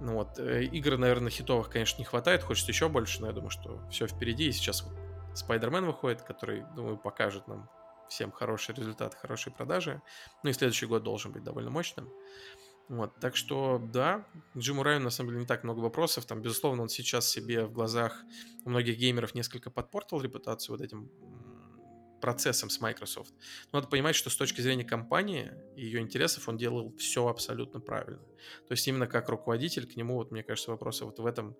Ну 0.00 0.14
вот, 0.14 0.38
э, 0.38 0.64
игр, 0.64 0.96
наверное, 0.96 1.30
хитовых, 1.30 1.70
конечно, 1.70 1.98
не 1.98 2.04
хватает, 2.04 2.42
хочется 2.42 2.72
еще 2.72 2.88
больше, 2.88 3.20
но 3.20 3.28
я 3.28 3.32
думаю, 3.32 3.50
что 3.50 3.80
все 3.88 4.06
впереди. 4.06 4.48
И 4.48 4.52
сейчас 4.52 4.82
вот 4.82 4.94
Spider-Man 5.34 5.86
выходит, 5.86 6.22
который, 6.22 6.64
думаю, 6.74 6.96
покажет 6.96 7.46
нам 7.48 7.70
всем 8.08 8.30
хороший 8.30 8.74
результат, 8.74 9.14
хорошие 9.14 9.52
продажи. 9.54 10.02
Ну 10.42 10.50
и 10.50 10.52
следующий 10.52 10.86
год 10.86 11.02
должен 11.02 11.32
быть 11.32 11.44
довольно 11.44 11.70
мощным. 11.70 12.10
Вот, 12.88 13.14
так 13.20 13.36
что, 13.36 13.78
да, 13.78 14.26
Джиму 14.56 14.82
Райану, 14.82 15.04
на 15.04 15.10
самом 15.10 15.30
деле, 15.30 15.40
не 15.40 15.46
так 15.46 15.64
много 15.64 15.80
вопросов. 15.80 16.26
Там, 16.26 16.42
безусловно, 16.42 16.82
он 16.82 16.88
сейчас 16.88 17.26
себе 17.26 17.64
в 17.64 17.72
глазах 17.72 18.22
у 18.64 18.70
многих 18.70 18.98
геймеров 18.98 19.34
несколько 19.34 19.70
подпортил 19.70 20.20
репутацию 20.20 20.76
вот 20.76 20.84
этим 20.84 21.10
процессом 22.22 22.70
с 22.70 22.80
Microsoft. 22.80 23.34
Но 23.72 23.80
надо 23.80 23.88
понимать, 23.88 24.14
что 24.14 24.30
с 24.30 24.36
точки 24.36 24.62
зрения 24.62 24.84
компании 24.84 25.52
и 25.76 25.84
ее 25.84 26.00
интересов 26.00 26.48
он 26.48 26.56
делал 26.56 26.94
все 26.96 27.26
абсолютно 27.26 27.80
правильно. 27.80 28.22
То 28.68 28.72
есть 28.72 28.86
именно 28.88 29.06
как 29.06 29.28
руководитель 29.28 29.86
к 29.86 29.96
нему, 29.96 30.14
вот 30.14 30.30
мне 30.30 30.42
кажется, 30.42 30.70
вопросов 30.70 31.08
вот 31.08 31.18
в 31.18 31.26
этом, 31.26 31.56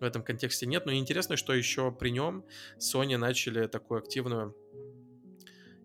в 0.00 0.04
этом 0.04 0.22
контексте 0.22 0.66
нет. 0.66 0.84
Но 0.84 0.92
интересно, 0.92 1.36
что 1.36 1.54
еще 1.54 1.92
при 1.92 2.10
нем 2.10 2.44
Sony 2.78 3.16
начали 3.16 3.66
такую 3.68 4.00
активную 4.00 4.54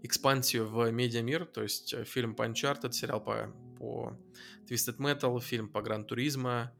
экспансию 0.01 0.67
в 0.67 0.91
медиамир, 0.91 1.45
то 1.45 1.61
есть 1.61 1.93
э, 1.93 2.03
фильм 2.03 2.35
по 2.35 2.43
Uncharted, 2.47 2.91
сериал 2.91 3.23
по, 3.23 3.53
по 3.77 4.17
Twisted 4.67 4.97
Metal, 4.97 5.39
фильм 5.39 5.69
по 5.69 5.81
Гран 5.81 6.05
Туризма 6.05 6.73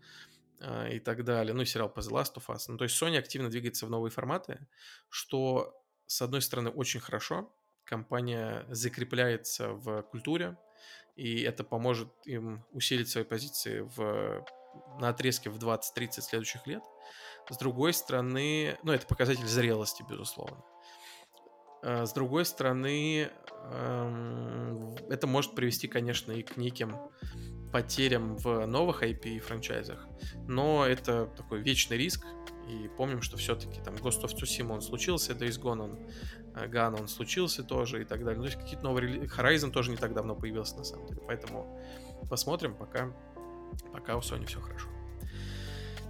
э, 0.60 0.96
и 0.96 1.00
так 1.00 1.24
далее, 1.24 1.54
ну 1.54 1.62
и 1.62 1.66
сериал 1.66 1.90
по 1.90 2.00
The 2.00 2.12
Last 2.12 2.36
of 2.36 2.46
Us. 2.48 2.66
Ну, 2.68 2.78
то 2.78 2.86
есть 2.86 3.02
Sony 3.02 3.18
активно 3.18 3.50
двигается 3.50 3.86
в 3.86 3.90
новые 3.90 4.12
форматы, 4.12 4.68
что, 5.10 5.85
с 6.08 6.22
одной 6.22 6.42
стороны, 6.42 6.70
очень 6.70 7.00
хорошо, 7.00 7.52
компания 7.84 8.66
закрепляется 8.70 9.70
в 9.70 10.02
культуре, 10.04 10.58
и 11.16 11.42
это 11.42 11.64
поможет 11.64 12.10
им 12.26 12.66
усилить 12.72 13.10
свои 13.10 13.24
позиции 13.24 13.80
в, 13.80 14.46
на 15.00 15.10
отрезке 15.10 15.50
в 15.50 15.58
20-30 15.58 16.22
следующих 16.22 16.68
лет. 16.68 16.84
С 17.50 17.58
другой 17.58 17.94
стороны, 17.94 18.78
ну, 18.84 18.92
это 18.92 19.06
показатель 19.06 19.48
зрелости, 19.48 20.04
безусловно. 20.10 20.64
Э, 21.84 22.06
с 22.06 22.14
другой 22.14 22.46
стороны, 22.46 23.30
эм, 23.72 24.96
это 25.10 25.28
может 25.28 25.56
привести, 25.56 25.88
конечно, 25.88 26.32
и 26.32 26.42
к 26.42 26.58
неким 26.58 26.98
потерям 27.72 28.38
в 28.38 28.66
новых 28.66 29.04
IP 29.04 29.36
и 29.36 29.40
франчайзах, 29.40 30.08
но 30.48 30.86
это 30.86 31.26
такой 31.26 31.62
вечный 31.62 31.98
риск, 31.98 32.26
и 32.68 32.88
помним, 32.88 33.22
что 33.22 33.38
все-таки 33.38 33.80
там 33.82 33.96
Ghost 33.96 34.24
of 34.24 34.36
Tsushima 34.36 34.74
он 34.74 34.82
случился, 34.82 35.34
Days 35.34 35.62
Gone 35.62 35.82
он, 35.82 36.00
Gun 36.54 37.00
он 37.00 37.08
случился 37.08 37.64
тоже 37.64 38.02
и 38.02 38.06
так 38.06 38.20
далее. 38.20 38.38
Ну, 38.38 38.44
то 38.44 38.50
есть 38.50 38.60
какие-то 38.60 38.84
новые... 38.84 39.26
Horizon 39.26 39.72
тоже 39.72 39.92
не 39.92 39.98
так 39.98 40.14
давно 40.14 40.36
появился, 40.36 40.78
на 40.78 40.84
самом 40.84 41.08
деле. 41.08 41.22
Поэтому 41.28 41.80
посмотрим, 42.30 42.76
пока, 42.76 43.12
пока 43.94 44.16
у 44.18 44.20
Sony 44.20 44.46
все 44.46 44.60
хорошо. 44.60 44.90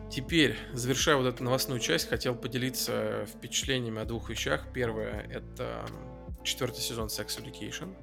Теперь, 0.09 0.55
завершая 0.71 1.17
вот 1.17 1.25
эту 1.25 1.43
новостную 1.43 1.79
часть, 1.79 2.07
хотел 2.07 2.35
поделиться 2.35 3.25
впечатлениями 3.25 4.01
о 4.01 4.05
двух 4.05 4.29
вещах. 4.29 4.67
Первое— 4.71 5.27
это 5.29 5.85
четвертый 6.43 6.79
сезон 6.79 7.07
Sex 7.07 7.43
Education, 7.43 7.95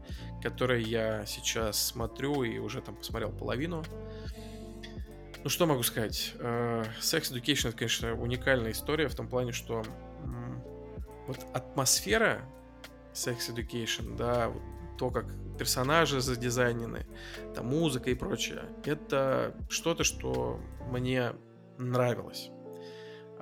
который 0.42 0.82
я 0.82 1.24
сейчас 1.26 1.86
смотрю 1.86 2.42
и 2.42 2.58
уже 2.58 2.82
там 2.82 2.96
посмотрел 2.96 3.30
половину. 3.30 3.84
Ну, 5.44 5.50
что 5.50 5.66
могу 5.66 5.82
сказать? 5.82 6.34
Э, 6.38 6.84
Sex 7.00 7.32
Education— 7.32 7.68
это, 7.70 7.78
конечно, 7.78 8.14
уникальная 8.14 8.70
история 8.70 9.08
в 9.08 9.14
том 9.14 9.28
плане, 9.28 9.52
что 9.52 9.82
вот 11.26 11.38
атмосфера 11.52 12.42
Sex 13.12 13.54
Education, 13.54 14.16
да, 14.16 14.48
вот 14.48 14.62
то, 14.98 15.10
как 15.10 15.26
персонажи 15.58 16.20
задизайнены, 16.20 17.06
там 17.54 17.66
музыка 17.66 18.10
и 18.10 18.14
прочее, 18.14 18.62
это 18.84 19.54
что-то, 19.68 20.04
что 20.04 20.60
мне 20.90 21.32
нравилось. 21.78 22.50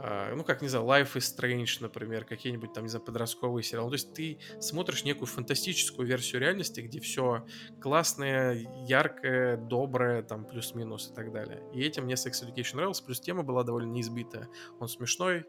А, 0.03 0.35
ну, 0.35 0.45
как, 0.45 0.63
не 0.63 0.69
знаю, 0.69 0.87
Life 0.87 1.15
is 1.15 1.37
Strange, 1.37 1.79
например, 1.81 2.25
какие-нибудь 2.25 2.73
там, 2.73 2.85
не 2.85 2.89
знаю, 2.89 3.05
подростковые 3.05 3.63
сериалы. 3.63 3.91
То 3.91 3.95
есть 3.95 4.15
ты 4.15 4.39
смотришь 4.61 5.05
некую 5.05 5.27
фантастическую 5.27 6.09
версию 6.09 6.41
реальности, 6.41 6.81
где 6.81 7.01
все 7.01 7.47
классное, 7.81 8.67
яркое, 8.87 9.57
доброе, 9.57 10.23
там, 10.23 10.47
плюс-минус 10.47 11.11
и 11.11 11.15
так 11.15 11.33
далее. 11.33 11.63
И 11.75 11.83
этим 11.83 12.05
мне 12.05 12.15
Sex 12.15 12.33
Education 12.43 12.77
нравился, 12.77 13.05
плюс 13.05 13.21
тема 13.21 13.43
была 13.43 13.63
довольно 13.63 13.91
неизбитая. 13.91 14.49
Он 14.79 14.89
смешной, 14.89 15.45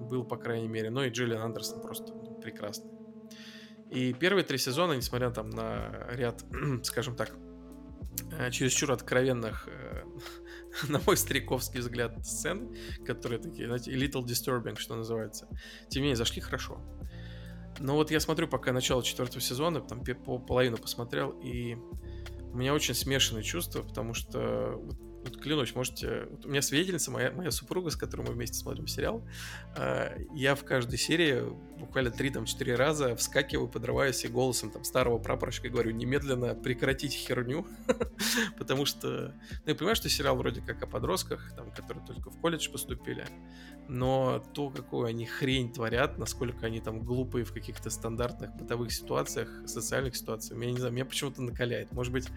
был, 0.00 0.24
по 0.24 0.36
крайней 0.36 0.68
мере, 0.68 0.90
но 0.90 1.04
и 1.04 1.10
Джиллиан 1.10 1.42
Андерсон 1.42 1.82
просто 1.82 2.12
прекрасный. 2.42 2.90
И 3.90 4.12
первые 4.12 4.44
три 4.44 4.58
сезона, 4.58 4.94
несмотря 4.94 5.30
там 5.30 5.50
на 5.50 6.06
ряд, 6.10 6.44
скажем 6.82 7.16
так, 7.16 7.32
э, 8.32 8.50
чересчур 8.50 8.92
откровенных 8.92 9.68
э, 9.68 10.04
на 10.88 11.00
мой 11.06 11.16
стариковский 11.16 11.80
взгляд, 11.80 12.26
сцен, 12.26 12.74
которые 13.04 13.40
такие, 13.40 13.66
знаете, 13.66 13.92
little 13.92 14.24
disturbing, 14.24 14.76
что 14.76 14.96
называется, 14.96 15.48
тем 15.88 16.02
не 16.02 16.08
менее, 16.08 16.16
зашли 16.16 16.40
хорошо. 16.40 16.80
Но 17.80 17.94
вот 17.94 18.10
я 18.10 18.20
смотрю 18.20 18.46
пока 18.48 18.72
начало 18.72 19.02
четвертого 19.02 19.40
сезона, 19.40 19.80
там 19.80 20.04
по 20.04 20.38
половину 20.38 20.76
посмотрел, 20.76 21.30
и 21.42 21.74
у 22.52 22.56
меня 22.56 22.72
очень 22.72 22.94
смешанные 22.94 23.42
чувства, 23.42 23.82
потому 23.82 24.14
что 24.14 24.80
вот 25.24 25.40
клянусь, 25.40 25.74
можете... 25.74 26.26
Вот 26.30 26.44
у 26.44 26.48
меня 26.48 26.60
свидетельница, 26.60 27.10
моя, 27.10 27.30
моя 27.32 27.50
супруга, 27.50 27.90
с 27.90 27.96
которой 27.96 28.22
мы 28.22 28.32
вместе 28.32 28.58
смотрим 28.58 28.86
сериал, 28.86 29.22
э, 29.76 30.18
я 30.34 30.54
в 30.54 30.64
каждой 30.64 30.98
серии 30.98 31.42
буквально 31.78 32.08
3-4 32.08 32.74
раза 32.74 33.16
вскакиваю, 33.16 33.68
подрываюсь 33.68 34.24
и 34.24 34.28
голосом 34.28 34.70
там 34.70 34.84
старого 34.84 35.18
прапорщика 35.18 35.68
говорю, 35.68 35.90
немедленно 35.92 36.54
прекратить 36.54 37.12
херню, 37.12 37.66
потому 38.58 38.84
что... 38.84 39.34
Ну, 39.50 39.62
я 39.66 39.74
понимаю, 39.74 39.96
что 39.96 40.08
сериал 40.08 40.36
вроде 40.36 40.60
как 40.60 40.82
о 40.82 40.86
подростках, 40.86 41.52
там, 41.56 41.70
которые 41.72 42.04
только 42.06 42.30
в 42.30 42.38
колледж 42.40 42.70
поступили, 42.70 43.26
но 43.88 44.44
то, 44.52 44.70
какую 44.70 45.06
они 45.06 45.26
хрень 45.26 45.72
творят, 45.72 46.18
насколько 46.18 46.66
они 46.66 46.80
там 46.80 47.00
глупые 47.00 47.44
в 47.44 47.52
каких-то 47.52 47.88
стандартных 47.88 48.54
бытовых 48.56 48.92
ситуациях, 48.92 49.48
социальных 49.66 50.16
ситуациях, 50.16 50.58
меня 50.58 50.72
не 50.72 50.78
знаю, 50.78 50.92
меня 50.92 51.04
почему-то 51.06 51.42
накаляет. 51.42 51.92
Может 51.92 52.12
быть, 52.12 52.28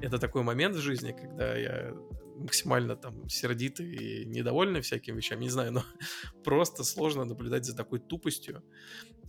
это 0.00 0.18
такой 0.18 0.42
момент 0.42 0.76
в 0.76 0.80
жизни, 0.80 1.12
когда 1.12 1.56
я 1.56 1.94
максимально 2.36 2.96
там 2.96 3.28
сердитый 3.28 3.94
и 3.94 4.24
недовольный 4.26 4.80
всякими 4.80 5.16
вещами, 5.16 5.44
не 5.44 5.50
знаю, 5.50 5.72
но 5.72 5.84
просто 6.44 6.84
сложно 6.84 7.24
наблюдать 7.24 7.64
за 7.64 7.76
такой 7.76 7.98
тупостью, 7.98 8.62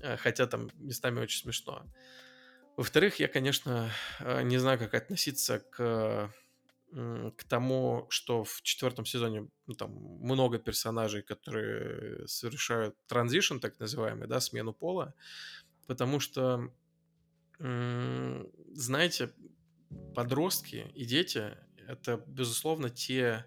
э, 0.01 0.17
хотя 0.17 0.47
там 0.47 0.69
местами 0.75 1.19
очень 1.19 1.41
смешно. 1.41 1.85
Во-вторых, 2.75 3.19
я, 3.19 3.27
конечно, 3.27 3.89
э, 4.19 4.43
не 4.43 4.57
знаю, 4.57 4.79
как 4.79 4.93
относиться 4.93 5.59
к 5.59 6.33
к 6.89 7.43
тому, 7.49 8.07
что 8.09 8.45
в 8.45 8.61
четвертом 8.61 9.05
сезоне 9.05 9.49
ну, 9.65 9.73
там 9.73 9.91
много 9.91 10.57
персонажей, 10.57 11.21
которые 11.21 12.25
совершают 12.29 12.95
транзишн, 13.07 13.57
так 13.57 13.77
называемый, 13.79 14.27
да, 14.27 14.39
смену 14.39 14.73
пола, 14.73 15.13
потому 15.85 16.21
что, 16.21 16.71
знаете, 17.59 19.33
подростки 20.15 20.89
и 20.95 21.05
дети 21.05 21.57
это, 21.87 22.23
безусловно, 22.27 22.89
те 22.89 23.45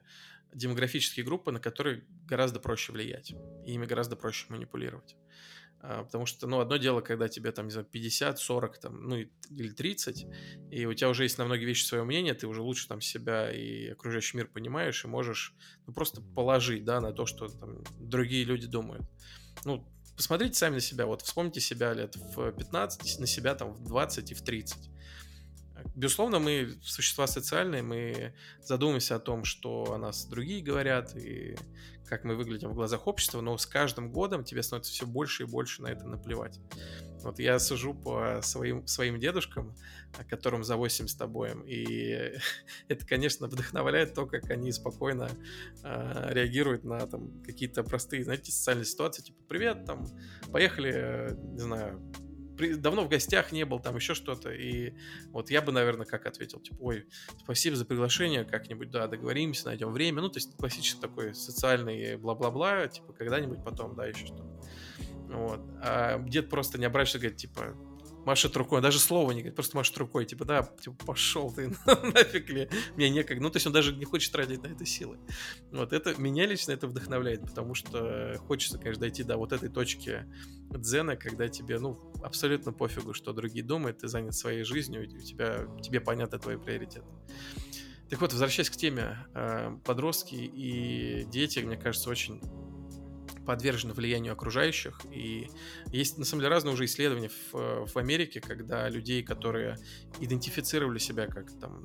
демографические 0.53 1.24
группы, 1.24 1.53
на 1.53 1.61
которые 1.61 2.05
гораздо 2.26 2.61
проще 2.61 2.92
влиять, 2.92 3.33
и 3.64 3.72
ими 3.72 3.87
гораздо 3.87 4.16
проще 4.16 4.46
манипулировать. 4.48 5.16
А, 5.83 6.05
потому 6.05 6.26
что, 6.26 6.46
ну, 6.46 6.61
одно 6.61 6.76
дело, 6.76 7.00
когда 7.00 7.29
тебе 7.29 7.53
там, 7.53 7.66
не 7.66 7.72
знаю, 7.72 7.87
50, 7.87 8.38
40, 8.38 8.79
там, 8.79 9.09
ну, 9.09 9.16
или 9.16 9.70
30, 9.70 10.26
и 10.70 10.87
у 10.87 10.92
тебя 10.92 11.09
уже 11.09 11.22
есть 11.22 11.38
на 11.38 11.44
многие 11.44 11.64
вещи 11.64 11.85
свое 11.85 12.05
мнение, 12.05 12.35
ты 12.35 12.46
уже 12.46 12.61
лучше 12.61 12.88
там 12.88 13.00
себя 13.00 13.50
и 13.50 13.88
окружающий 13.88 14.37
мир 14.37 14.48
понимаешь, 14.48 15.05
и 15.05 15.09
можешь, 15.09 15.55
ну, 15.87 15.92
просто 15.94 16.20
положить, 16.20 16.85
да, 16.85 17.00
на 17.00 17.12
то, 17.12 17.26
что 17.26 17.48
там 17.48 17.83
другие 17.98 18.44
люди 18.44 18.66
думают. 18.66 19.05
Ну, 19.64 19.88
посмотрите 20.16 20.55
сами 20.55 20.74
на 20.74 20.81
себя, 20.81 21.07
вот 21.07 21.22
вспомните 21.22 21.61
себя 21.61 21.94
лет 21.94 22.16
в 22.16 22.53
15, 22.53 23.20
на 23.20 23.26
себя 23.26 23.55
там 23.55 23.72
в 23.72 23.85
20 23.85 24.33
и 24.33 24.35
в 24.35 24.42
30 24.42 24.90
Безусловно, 26.01 26.39
мы 26.39 26.79
существа 26.83 27.27
социальные, 27.27 27.83
мы 27.83 28.33
задумываемся 28.63 29.17
о 29.17 29.19
том, 29.19 29.45
что 29.45 29.93
о 29.93 29.99
нас 29.99 30.25
другие 30.25 30.63
говорят 30.63 31.15
и 31.15 31.59
как 32.07 32.25
мы 32.25 32.37
выглядим 32.37 32.71
в 32.71 32.75
глазах 32.75 33.07
общества, 33.07 33.43
но 33.43 33.59
с 33.59 33.67
каждым 33.67 34.11
годом 34.11 34.43
тебе 34.43 34.63
становится 34.63 34.93
все 34.93 35.07
больше 35.07 35.43
и 35.43 35.47
больше 35.47 35.83
на 35.83 35.89
это 35.89 36.07
наплевать. 36.07 36.59
Вот 37.23 37.39
я 37.39 37.59
сужу 37.59 37.93
по 37.93 38.41
своим, 38.41 38.87
своим 38.87 39.21
дедушкам, 39.21 39.77
которым 40.31 40.65
за 40.65 40.77
80 40.77 41.21
обоим, 41.21 41.61
и 41.67 42.33
это, 42.89 43.07
конечно, 43.07 43.47
вдохновляет 43.47 44.15
то, 44.15 44.25
как 44.25 44.49
они 44.49 44.73
спокойно 44.73 45.29
э, 45.83 46.29
реагируют 46.33 46.83
на 46.83 47.07
там 47.07 47.43
какие-то 47.43 47.85
простые, 47.85 48.25
знаете, 48.25 48.51
социальные 48.53 48.87
ситуации, 48.87 49.21
типа 49.21 49.39
«Привет, 49.49 49.85
там, 49.85 50.07
поехали, 50.51 50.93
э, 50.95 51.35
не 51.53 51.61
знаю, 51.61 52.01
давно 52.77 53.05
в 53.05 53.09
гостях 53.09 53.53
не 53.53 53.64
был, 53.64 53.81
там 53.81 53.96
еще 53.96 54.14
что-то. 54.14 54.51
И 54.51 54.94
вот 55.29 55.51
я 55.51 55.62
бы, 55.62 55.73
наверное, 55.73 56.07
как 56.07 56.27
ответил, 56.27 56.61
типа, 56.61 56.77
ой, 56.81 57.07
спасибо 57.38 57.77
за 57.77 57.85
приглашение, 57.85 58.44
как-нибудь, 58.44 58.90
да, 58.90 59.07
договоримся, 59.07 59.66
найдем 59.66 59.92
время. 59.92 60.23
Ну, 60.23 60.29
то 60.29 60.38
есть 60.38 60.57
классический 60.57 61.01
такой 61.01 61.35
социальный 61.35 62.16
бла-бла-бла, 62.16 62.88
типа, 62.88 63.12
когда-нибудь 63.12 63.64
потом, 63.64 63.94
да, 63.96 64.07
еще 64.07 64.27
что-то. 64.27 64.44
Вот. 65.29 65.61
А 65.83 66.18
дед 66.18 66.49
просто 66.49 66.79
не 66.79 66.87
обращается, 66.87 67.18
говорит, 67.18 67.38
типа, 67.38 67.77
машет 68.24 68.56
рукой, 68.56 68.80
даже 68.80 68.98
слова 68.98 69.33
не 69.33 69.40
говорит, 69.40 69.54
просто 69.54 69.76
машет 69.76 69.96
рукой, 69.98 70.24
типа, 70.24 70.44
да, 70.44 70.62
типа, 70.80 71.04
пошел 71.06 71.52
ты, 71.52 71.68
нафиг 71.87 72.48
ли, 72.50 72.68
мне 72.96 73.11
некогда. 73.11 73.42
Ну, 73.42 73.50
то 73.50 73.56
есть 73.56 73.66
он 73.66 73.72
даже 73.72 73.94
не 73.94 74.04
хочет 74.04 74.33
тратить 74.33 74.62
на 74.62 74.68
это 74.68 74.85
силы. 74.85 75.18
Вот, 75.70 75.92
это, 75.92 76.14
меня 76.20 76.46
лично 76.46 76.72
это 76.72 76.87
вдохновляет, 76.87 77.42
потому 77.42 77.74
что 77.74 78.37
хочется, 78.46 78.78
конечно, 78.78 79.00
дойти 79.00 79.22
до 79.22 79.37
вот 79.37 79.52
этой 79.52 79.68
точки 79.68 80.26
дзена, 80.70 81.16
когда 81.16 81.48
тебе, 81.48 81.78
ну, 81.78 81.98
абсолютно 82.22 82.72
пофигу, 82.72 83.14
что 83.14 83.33
другие 83.33 83.64
думают, 83.64 83.98
ты 83.98 84.09
занят 84.09 84.35
своей 84.35 84.64
жизнью, 84.64 85.02
у 85.02 85.18
тебя, 85.18 85.66
тебе 85.83 86.00
понятны 86.00 86.38
твои 86.38 86.56
приоритеты. 86.56 87.06
Так 88.11 88.20
вот, 88.20 88.33
возвращаясь 88.33 88.68
к 88.68 88.76
теме, 88.76 89.18
э, 89.35 89.76
подростки 89.85 90.35
и 90.35 91.24
дети, 91.30 91.61
мне 91.61 91.76
кажется, 91.76 92.11
очень 92.11 92.40
подвержены 93.46 93.94
влиянию 93.94 94.33
окружающих. 94.33 95.00
И 95.12 95.48
есть, 95.92 96.18
на 96.18 96.24
самом 96.24 96.42
деле, 96.42 96.50
разные 96.50 96.74
уже 96.74 96.85
исследования 96.85 97.31
в, 97.53 97.87
в 97.87 97.96
Америке, 97.96 98.40
когда 98.40 98.88
людей, 98.88 99.22
которые 99.22 99.76
идентифицировали 100.20 100.98
себя 100.98 101.26
как 101.26 101.50
там 101.59 101.85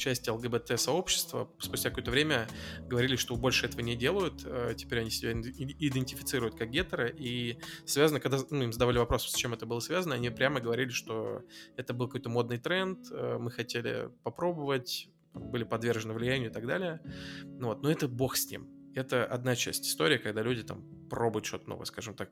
части 0.00 0.30
ЛГБТ-сообщества 0.30 1.50
спустя 1.58 1.90
какое-то 1.90 2.10
время 2.10 2.48
говорили, 2.88 3.16
что 3.16 3.36
больше 3.36 3.66
этого 3.66 3.82
не 3.82 3.94
делают, 3.94 4.42
э, 4.44 4.74
теперь 4.76 5.00
они 5.00 5.10
себя 5.10 5.32
идентифицируют 5.32 6.56
как 6.56 6.70
гетеры, 6.70 7.14
и 7.16 7.58
связано, 7.84 8.18
когда 8.18 8.38
ну, 8.50 8.62
им 8.64 8.72
задавали 8.72 8.98
вопрос, 8.98 9.30
с 9.30 9.34
чем 9.34 9.52
это 9.52 9.66
было 9.66 9.80
связано, 9.80 10.14
они 10.14 10.30
прямо 10.30 10.60
говорили, 10.60 10.88
что 10.88 11.42
это 11.76 11.94
был 11.94 12.06
какой-то 12.06 12.30
модный 12.30 12.58
тренд, 12.58 12.98
э, 13.12 13.36
мы 13.38 13.50
хотели 13.50 14.08
попробовать, 14.24 15.08
были 15.34 15.64
подвержены 15.64 16.14
влиянию 16.14 16.50
и 16.50 16.52
так 16.52 16.66
далее. 16.66 17.00
Ну, 17.44 17.68
вот. 17.68 17.82
Но 17.82 17.90
это 17.90 18.08
бог 18.08 18.36
с 18.36 18.50
ним 18.50 18.79
это 18.94 19.24
одна 19.24 19.56
часть 19.56 19.86
истории, 19.86 20.18
когда 20.18 20.42
люди 20.42 20.62
там 20.62 21.08
пробуют 21.08 21.46
что-то 21.46 21.68
новое, 21.68 21.86
скажем 21.86 22.14
так, 22.14 22.30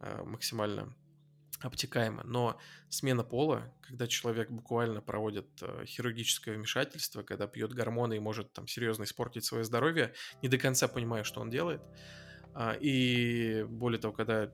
э, 0.00 0.22
максимально 0.24 0.94
обтекаемо. 1.60 2.22
Но 2.24 2.58
смена 2.88 3.22
пола, 3.22 3.72
когда 3.82 4.06
человек 4.06 4.50
буквально 4.50 5.00
проводит 5.00 5.46
э, 5.62 5.84
хирургическое 5.86 6.56
вмешательство, 6.56 7.22
когда 7.22 7.46
пьет 7.46 7.72
гормоны 7.72 8.16
и 8.16 8.20
может 8.20 8.52
там 8.52 8.66
серьезно 8.66 9.04
испортить 9.04 9.44
свое 9.44 9.64
здоровье, 9.64 10.14
не 10.42 10.48
до 10.48 10.58
конца 10.58 10.88
понимая, 10.88 11.24
что 11.24 11.40
он 11.40 11.50
делает. 11.50 11.82
А, 12.54 12.72
и 12.72 13.64
более 13.64 14.00
того, 14.00 14.12
когда 14.12 14.52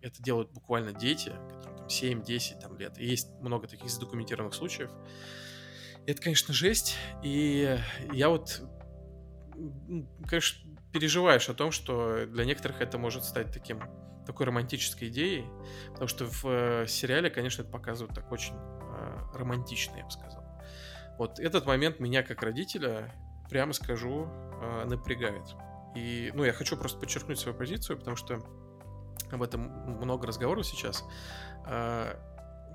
это 0.00 0.22
делают 0.22 0.52
буквально 0.52 0.92
дети, 0.92 1.32
которым 1.50 1.78
там 1.78 1.86
7-10 1.86 2.60
там, 2.60 2.78
лет, 2.78 2.98
и 2.98 3.06
есть 3.06 3.30
много 3.40 3.66
таких 3.66 3.90
задокументированных 3.90 4.54
случаев, 4.54 4.90
это, 6.06 6.20
конечно, 6.20 6.52
жесть. 6.52 6.96
И 7.22 7.78
я 8.12 8.28
вот, 8.28 8.62
конечно, 10.26 10.73
переживаешь 10.94 11.48
о 11.48 11.54
том, 11.54 11.72
что 11.72 12.24
для 12.26 12.44
некоторых 12.44 12.80
это 12.80 12.98
может 12.98 13.24
стать 13.24 13.52
таким 13.52 13.80
такой 14.24 14.46
романтической 14.46 15.08
идеей, 15.08 15.44
потому 15.90 16.06
что 16.06 16.24
в 16.26 16.44
э, 16.44 16.86
сериале, 16.86 17.30
конечно, 17.30 17.62
это 17.62 17.70
показывают 17.70 18.14
так 18.14 18.30
очень 18.30 18.54
э, 18.54 19.18
романтично, 19.34 19.96
я 19.96 20.04
бы 20.04 20.10
сказал. 20.12 20.44
Вот 21.18 21.40
этот 21.40 21.66
момент 21.66 21.98
меня 21.98 22.22
как 22.22 22.42
родителя, 22.42 23.12
прямо 23.50 23.72
скажу, 23.72 24.28
э, 24.62 24.84
напрягает. 24.84 25.56
И, 25.96 26.30
ну, 26.32 26.44
я 26.44 26.52
хочу 26.52 26.76
просто 26.76 27.00
подчеркнуть 27.00 27.40
свою 27.40 27.58
позицию, 27.58 27.98
потому 27.98 28.16
что 28.16 28.38
об 29.32 29.42
этом 29.42 29.62
много 30.00 30.28
разговоров 30.28 30.64
сейчас. 30.64 31.04
Э, 31.66 32.14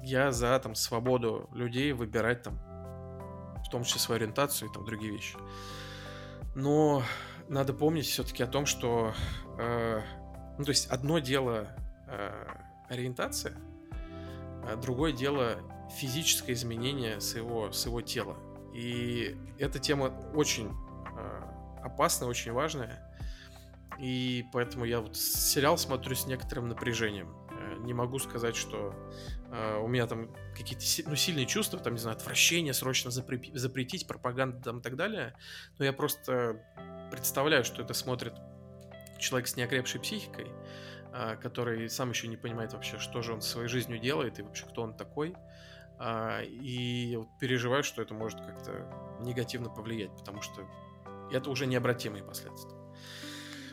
я 0.02 0.34
за 0.34 0.60
там 0.60 0.76
свободу 0.76 1.50
людей 1.54 1.94
выбирать 1.94 2.44
там, 2.44 2.60
в 3.66 3.70
том 3.72 3.84
числе 3.86 4.02
свою 4.02 4.18
ориентацию 4.18 4.70
и 4.70 4.74
там 4.74 4.84
другие 4.86 5.14
вещи. 5.14 5.38
Но 6.54 7.02
надо 7.50 7.74
помнить 7.74 8.06
все-таки 8.06 8.44
о 8.44 8.48
том, 8.48 8.66
что, 8.66 9.14
э, 9.58 10.02
ну, 10.58 10.64
то 10.64 10.70
есть 10.70 10.88
одно 10.88 11.20
дело 11.20 11.68
э, 12.08 12.32
ориентация, 12.88 13.58
а 14.64 14.76
другое 14.76 15.12
дело 15.12 15.58
физическое 15.98 16.54
изменение 16.54 17.20
своего, 17.20 17.72
своего 17.72 18.02
тела. 18.02 18.38
И 18.74 19.36
эта 19.58 19.80
тема 19.80 20.14
очень 20.36 20.72
э, 21.18 21.42
опасная, 21.84 22.30
очень 22.30 22.52
важная. 22.52 23.06
И 23.98 24.46
поэтому 24.54 24.86
я 24.86 25.02
вот 25.02 25.18
сериал 25.18 25.78
смотрю 25.78 26.16
с 26.16 26.28
некоторым 26.28 26.70
напряжением. 26.70 27.36
Э, 27.80 27.86
не 27.86 27.94
могу 27.94 28.20
сказать, 28.20 28.56
что 28.56 28.94
э, 29.52 29.78
у 29.78 29.88
меня 29.88 30.08
там 30.08 30.30
какие-то 30.56 31.10
ну, 31.10 31.16
сильные 31.16 31.46
чувства, 31.46 31.80
там, 31.80 31.94
не 31.94 32.00
знаю, 32.00 32.18
отвращение, 32.18 32.74
срочно 32.74 33.12
запретить, 33.12 33.56
запретить 33.56 34.08
пропаганду 34.08 34.62
там 34.62 34.80
и 34.80 34.82
так 34.82 34.96
далее. 34.96 35.36
Но 35.78 35.86
я 35.86 35.94
просто 35.94 36.64
представляю, 37.12 37.64
что 37.64 37.82
это 37.82 37.94
смотрит 37.94 38.34
человек 39.20 39.48
с 39.48 39.56
неокрепшей 39.56 40.00
психикой, 40.00 40.48
а, 41.12 41.36
который 41.36 41.90
сам 41.90 42.10
еще 42.12 42.28
не 42.28 42.38
понимает 42.38 42.74
вообще, 42.74 43.00
что 43.00 43.22
же 43.22 43.34
он 43.34 43.42
со 43.42 43.50
своей 43.50 43.68
жизнью 43.68 44.00
делает 44.00 44.40
и 44.40 44.44
вообще 44.44 44.66
кто 44.66 44.84
он 44.84 44.96
такой. 44.96 45.36
А, 45.98 46.42
и 46.42 47.16
вот 47.18 47.28
переживаю, 47.40 47.84
что 47.84 48.02
это 48.02 48.14
может 48.14 48.40
как-то 48.40 49.18
негативно 49.20 49.70
повлиять, 49.70 50.16
потому 50.18 50.42
что 50.42 50.68
это 51.32 51.50
уже 51.50 51.66
необратимые 51.66 52.24
последствия. 52.24 52.79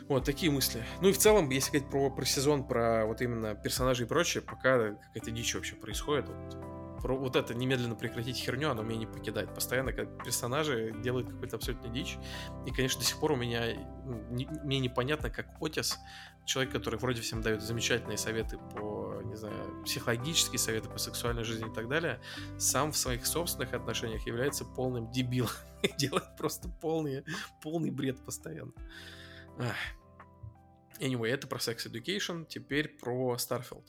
Вот 0.07 0.23
такие 0.23 0.51
мысли. 0.51 0.83
Ну 1.01 1.09
и 1.09 1.11
в 1.11 1.17
целом, 1.17 1.49
если 1.49 1.71
говорить 1.71 1.89
про, 1.89 2.09
про 2.09 2.25
сезон, 2.25 2.63
про 2.63 3.05
вот 3.05 3.21
именно 3.21 3.55
персонажей 3.55 4.05
и 4.05 4.09
прочее, 4.09 4.41
пока 4.41 4.93
какая-то 4.93 5.31
дичь 5.31 5.53
вообще 5.53 5.75
происходит. 5.75 6.29
Вот, 6.29 6.77
про 7.01 7.15
вот 7.15 7.35
это 7.35 7.53
немедленно 7.53 7.95
прекратить 7.95 8.37
херню, 8.37 8.71
оно 8.71 8.83
меня 8.83 8.99
не 8.99 9.05
покидает. 9.05 9.53
Постоянно, 9.53 9.93
как 9.93 10.23
персонажи 10.23 10.95
делают 11.03 11.29
какую-то 11.29 11.57
абсолютно 11.57 11.89
дичь. 11.89 12.17
И, 12.65 12.71
конечно, 12.71 12.99
до 12.99 13.05
сих 13.05 13.19
пор 13.19 13.33
у 13.33 13.35
меня 13.35 13.75
ну, 14.05 14.23
не, 14.29 14.47
мне 14.63 14.79
непонятно, 14.79 15.29
как 15.29 15.47
Отис, 15.61 15.99
человек, 16.45 16.73
который 16.73 16.97
вроде 16.99 17.21
всем 17.21 17.41
дает 17.41 17.61
замечательные 17.61 18.17
советы 18.17 18.57
по, 18.57 19.21
не 19.23 19.35
знаю, 19.35 19.83
психологические 19.83 20.59
советы 20.59 20.89
по 20.89 20.97
сексуальной 20.97 21.43
жизни 21.43 21.69
и 21.69 21.73
так 21.73 21.87
далее, 21.87 22.19
сам 22.57 22.91
в 22.91 22.97
своих 22.97 23.25
собственных 23.25 23.73
отношениях 23.73 24.25
является 24.25 24.65
полным 24.65 25.11
дебилом. 25.11 25.51
Делает 25.97 26.35
просто 26.37 26.69
полный, 26.81 27.23
полный 27.61 27.91
бред 27.91 28.23
постоянно. 28.25 28.71
Anyway, 30.99 31.27
это 31.27 31.47
про 31.47 31.59
Sex 31.59 31.91
Education, 31.91 32.45
теперь 32.47 32.87
про 32.87 33.35
Starfield. 33.35 33.85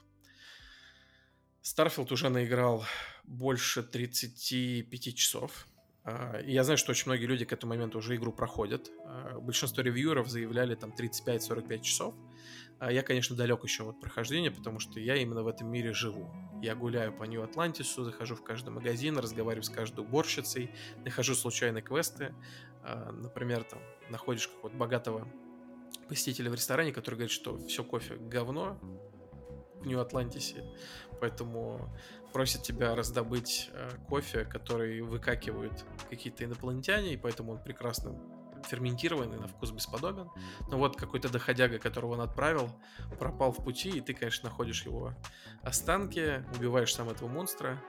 Starfield 1.63 2.13
уже 2.13 2.29
наиграл 2.29 2.85
больше 3.25 3.83
35 3.83 5.15
часов. 5.15 5.67
А, 6.05 6.41
я 6.41 6.65
знаю, 6.65 6.79
что 6.79 6.93
очень 6.93 7.05
многие 7.07 7.27
люди 7.27 7.45
к 7.45 7.53
этому 7.53 7.75
моменту 7.75 7.99
уже 7.99 8.17
игру 8.17 8.33
проходят. 8.33 8.91
А, 9.05 9.39
большинство 9.39 9.83
ревьюеров 9.83 10.29
заявляли 10.29 10.75
там 10.75 10.95
35-45 10.99 11.83
часов. 11.83 12.15
А 12.79 12.93
я, 12.93 13.03
конечно, 13.03 13.37
далек 13.37 13.65
еще 13.65 13.89
от 13.89 14.01
прохождения, 14.01 14.51
потому 14.51 14.79
что 14.79 15.01
я 15.01 15.17
именно 15.17 15.43
в 15.43 15.49
этом 15.49 15.71
мире 15.71 15.93
живу. 15.93 16.31
Я 16.63 16.75
гуляю 16.75 17.13
по 17.13 17.25
Нью-Атлантису, 17.25 18.05
захожу 18.05 18.37
в 18.37 18.45
каждый 18.45 18.71
магазин, 18.71 19.19
разговариваю 19.19 19.65
с 19.65 19.69
каждой 19.69 20.05
уборщицей, 20.05 20.71
нахожу 21.05 21.35
случайные 21.35 21.83
квесты. 21.83 22.35
Например, 22.85 23.65
там 23.65 23.81
находишь 24.11 24.47
какого-то 24.47 24.77
богатого 24.77 25.29
посетителя 26.09 26.51
в 26.51 26.55
ресторане, 26.55 26.93
который 26.93 27.17
говорит, 27.17 27.33
что 27.33 27.59
все 27.67 27.85
кофе 27.85 28.17
говно 28.17 28.79
в 29.81 29.87
Нью-Атлантисе, 29.87 30.65
поэтому 31.21 31.95
просит 32.33 32.63
тебя 32.63 32.95
раздобыть 32.95 33.71
э, 33.73 33.91
кофе, 34.09 34.45
который 34.45 35.01
выкакивают 35.03 35.85
какие-то 36.11 36.45
инопланетяне, 36.45 37.15
и 37.15 37.17
поэтому 37.17 37.53
он 37.53 37.63
прекрасно 37.63 38.19
ферментированный, 38.67 39.39
на 39.39 39.47
вкус 39.47 39.71
бесподобен. 39.71 40.31
Но 40.69 40.79
вот 40.79 40.97
какой-то 40.97 41.31
доходяга, 41.31 41.79
которого 41.79 42.15
он 42.15 42.21
отправил, 42.21 42.71
пропал 43.19 43.53
в 43.53 43.65
пути, 43.65 43.91
и 43.91 44.01
ты, 44.01 44.15
конечно, 44.15 44.49
находишь 44.49 44.85
его 44.85 45.15
останки, 45.63 46.45
убиваешь 46.57 46.95
сам 46.95 47.09
этого 47.09 47.29
монстра, 47.29 47.83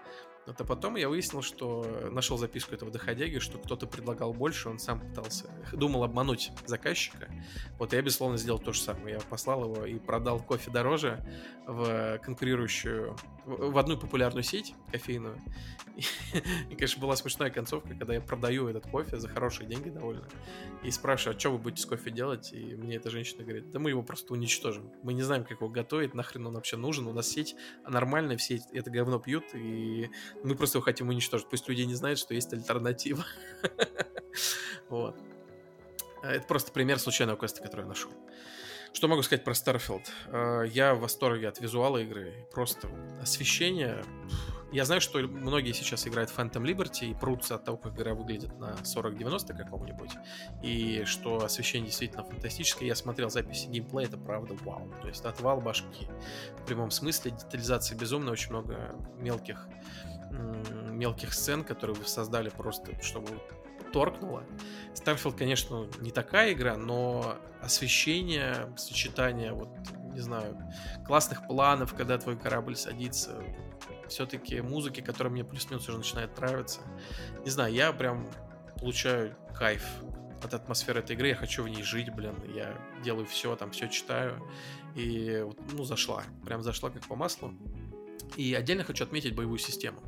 а 0.45 0.63
потом 0.63 0.95
я 0.95 1.09
выяснил, 1.09 1.41
что 1.41 2.09
нашел 2.11 2.37
записку 2.37 2.73
этого 2.73 2.91
доходяги, 2.91 3.39
что 3.39 3.57
кто-то 3.57 3.87
предлагал 3.87 4.33
больше, 4.33 4.69
он 4.69 4.79
сам 4.79 4.99
пытался, 4.99 5.49
думал 5.73 6.03
обмануть 6.03 6.51
заказчика. 6.65 7.29
Вот 7.77 7.93
я, 7.93 8.01
безусловно, 8.01 8.37
сделал 8.37 8.59
то 8.59 8.73
же 8.73 8.81
самое. 8.81 9.15
Я 9.15 9.21
послал 9.21 9.63
его 9.65 9.85
и 9.85 9.99
продал 9.99 10.39
кофе 10.39 10.71
дороже 10.71 11.23
в 11.67 12.19
конкурирующую, 12.19 13.15
в 13.49 13.77
одну 13.77 13.97
популярную 13.97 14.43
сеть 14.43 14.75
кофейную. 14.91 15.39
И, 16.69 16.75
конечно, 16.75 17.01
была 17.01 17.15
смешная 17.15 17.49
концовка, 17.49 17.89
когда 17.89 18.13
я 18.13 18.21
продаю 18.21 18.67
этот 18.67 18.85
кофе 18.85 19.17
за 19.17 19.27
хорошие 19.27 19.67
деньги 19.67 19.89
довольно. 19.89 20.27
И 20.83 20.91
спрашиваю, 20.91 21.35
а 21.35 21.39
что 21.39 21.51
вы 21.51 21.57
будете 21.57 21.81
с 21.81 21.85
кофе 21.85 22.11
делать? 22.11 22.53
И 22.53 22.75
мне 22.75 22.95
эта 22.95 23.09
женщина 23.09 23.43
говорит, 23.43 23.71
да 23.71 23.79
мы 23.79 23.89
его 23.89 24.03
просто 24.03 24.33
уничтожим. 24.33 24.91
Мы 25.03 25.13
не 25.13 25.23
знаем, 25.23 25.43
как 25.43 25.59
его 25.59 25.69
готовить, 25.69 26.13
нахрен 26.13 26.47
он 26.47 26.53
вообще 26.53 26.77
нужен. 26.77 27.07
У 27.07 27.13
нас 27.13 27.27
сеть 27.27 27.55
нормальная, 27.87 28.37
все 28.37 28.61
это 28.71 28.89
говно 28.91 29.19
пьют, 29.19 29.45
и 29.53 30.09
мы 30.43 30.55
просто 30.55 30.77
его 30.77 30.85
хотим 30.85 31.09
уничтожить. 31.09 31.49
Пусть 31.49 31.67
люди 31.67 31.81
не 31.81 31.95
знают, 31.95 32.19
что 32.19 32.33
есть 32.33 32.53
альтернатива. 32.53 33.25
Вот. 34.89 35.15
Это 36.23 36.45
просто 36.47 36.71
пример 36.71 36.97
случайного 36.97 37.37
квеста, 37.37 37.61
который 37.61 37.81
я 37.81 37.87
нашел. 37.87 38.11
Что 38.93 39.07
могу 39.07 39.21
сказать 39.21 39.43
про 39.43 39.53
Starfield? 39.53 40.07
Э, 40.27 40.65
я 40.67 40.95
в 40.95 41.01
восторге 41.01 41.47
от 41.47 41.59
визуала 41.59 41.97
игры. 41.99 42.47
Просто 42.51 42.89
освещение. 43.21 44.03
Я 44.71 44.85
знаю, 44.85 45.01
что 45.01 45.19
многие 45.19 45.71
сейчас 45.73 46.07
играют 46.07 46.31
Phantom 46.35 46.63
Liberty 46.63 47.11
и 47.11 47.13
прутся 47.15 47.55
от 47.55 47.65
того, 47.65 47.77
как 47.77 47.95
игра 47.95 48.13
выглядит 48.13 48.57
на 48.59 48.75
40-90 48.83 49.57
каком-нибудь. 49.57 50.11
И 50.63 51.03
что 51.05 51.43
освещение 51.43 51.87
действительно 51.87 52.23
фантастическое. 52.23 52.85
Я 52.85 52.95
смотрел 52.95 53.29
записи 53.29 53.67
геймплея, 53.67 54.07
это 54.07 54.17
правда 54.17 54.55
вау. 54.63 54.91
То 55.01 55.07
есть 55.07 55.25
отвал 55.25 55.59
башки. 55.61 56.07
В 56.59 56.65
прямом 56.65 56.91
смысле 56.91 57.31
детализация 57.31 57.97
безумно, 57.97 58.31
очень 58.31 58.51
много 58.51 58.95
мелких 59.17 59.67
мелких 60.91 61.33
сцен, 61.33 61.63
которые 61.63 61.95
вы 61.95 62.05
создали 62.05 62.49
просто, 62.49 63.01
чтобы 63.01 63.29
торкнуло. 63.91 64.43
Starfield, 64.93 65.37
конечно, 65.37 65.87
не 65.99 66.11
такая 66.11 66.53
игра, 66.53 66.77
но 66.77 67.37
освещение, 67.61 68.73
сочетание, 68.77 69.53
вот, 69.53 69.69
не 70.13 70.19
знаю, 70.19 70.57
классных 71.05 71.47
планов, 71.47 71.93
когда 71.93 72.17
твой 72.17 72.37
корабль 72.37 72.75
садится, 72.75 73.43
все-таки 74.07 74.61
музыки, 74.61 75.01
которая 75.01 75.31
мне 75.31 75.43
плюс-минус 75.43 75.87
уже 75.87 75.97
начинает 75.97 76.37
нравиться. 76.37 76.81
Не 77.43 77.51
знаю, 77.51 77.73
я 77.73 77.93
прям 77.93 78.27
получаю 78.79 79.35
кайф 79.55 79.83
от 80.43 80.53
атмосферы 80.53 80.99
этой 80.99 81.15
игры, 81.15 81.27
я 81.27 81.35
хочу 81.35 81.63
в 81.63 81.67
ней 81.67 81.83
жить, 81.83 82.13
блин, 82.13 82.35
я 82.55 82.77
делаю 83.03 83.25
все, 83.25 83.55
там 83.55 83.71
все 83.71 83.87
читаю, 83.89 84.41
и, 84.95 85.45
ну, 85.73 85.83
зашла, 85.83 86.23
прям 86.45 86.63
зашла 86.63 86.89
как 86.89 87.05
по 87.07 87.15
маслу. 87.15 87.53
И 88.35 88.53
отдельно 88.53 88.83
хочу 88.83 89.03
отметить 89.03 89.35
боевую 89.35 89.59
систему. 89.59 89.99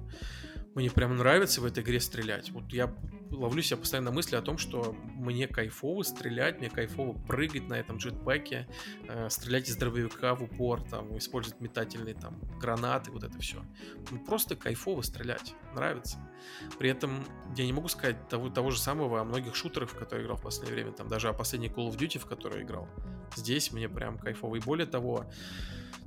Мне 0.74 0.90
прям 0.90 1.18
нравится 1.18 1.60
в 1.60 1.66
этой 1.66 1.84
игре 1.84 2.00
стрелять. 2.00 2.50
Вот 2.52 2.72
я 2.72 2.94
ловлю 3.30 3.62
себя 3.62 3.78
постоянно 3.78 4.12
мысли 4.12 4.36
о 4.36 4.42
том, 4.42 4.58
что 4.58 4.96
мне 5.16 5.48
кайфово 5.48 6.04
стрелять, 6.04 6.60
мне 6.60 6.70
кайфово 6.70 7.14
прыгать 7.14 7.68
на 7.68 7.74
этом 7.74 7.98
джетпаке, 7.98 8.68
э, 9.08 9.30
стрелять 9.30 9.70
из 9.70 9.76
дробовика 9.76 10.34
в 10.34 10.44
упор, 10.44 10.82
там, 10.82 11.18
использовать 11.18 11.60
метательные 11.60 12.16
там 12.16 12.40
гранаты, 12.58 13.12
вот 13.12 13.24
это 13.24 13.38
все. 13.40 13.62
Ну, 14.12 14.20
просто 14.20 14.56
кайфово 14.56 15.02
стрелять, 15.02 15.56
нравится. 15.76 16.20
При 16.80 16.90
этом 16.90 17.26
я 17.56 17.66
не 17.66 17.74
могу 17.74 17.90
сказать 17.90 18.30
того, 18.30 18.50
того 18.50 18.72
же 18.72 18.80
самого 18.80 19.20
о 19.20 19.24
многих 19.26 19.56
шутерах, 19.56 19.90
в 19.90 19.96
которые 19.96 20.26
играл 20.26 20.38
в 20.38 20.44
последнее 20.44 20.76
время, 20.76 20.92
там 20.94 21.10
даже 21.10 21.28
о 21.28 21.34
последней 21.34 21.70
Call 21.70 21.90
of 21.90 21.98
Duty, 21.98 22.20
в 22.20 22.26
которой 22.26 22.60
я 22.60 22.64
играл. 22.64 22.88
Здесь 23.36 23.72
мне 23.72 23.90
прям 23.90 24.18
кайфово. 24.18 24.56
И 24.56 24.60
более 24.60 24.88
того, 24.88 25.26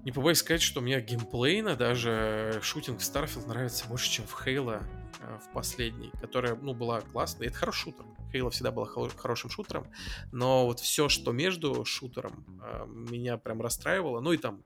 не 0.05 0.13
побоюсь 0.13 0.39
сказать, 0.39 0.63
что 0.63 0.81
мне 0.81 1.01
геймплейно 1.01 1.77
даже 1.77 2.61
шутинг 2.63 3.01
в 3.01 3.03
Starfield 3.03 3.47
нравится 3.47 3.89
больше, 3.89 4.11
чем 4.11 4.27
в 4.27 4.47
Halo 4.47 4.85
э, 5.21 5.39
в 5.39 5.53
последней, 5.53 6.11
которая, 6.21 6.55
ну, 6.57 6.75
была 6.75 7.01
классная. 7.01 7.49
Это 7.49 7.57
хороший 7.57 7.85
шутер. 7.85 8.05
Halo 8.33 8.51
всегда 8.51 8.71
была 8.71 8.87
хорошим 8.87 9.49
шутером, 9.49 9.91
но 10.33 10.67
вот 10.67 10.81
все, 10.81 11.09
что 11.09 11.33
между 11.33 11.85
шутером, 11.85 12.61
э, 12.63 12.85
меня 12.87 13.39
прям 13.39 13.63
расстраивало. 13.63 14.21
Ну 14.21 14.33
и 14.33 14.37
там 14.37 14.65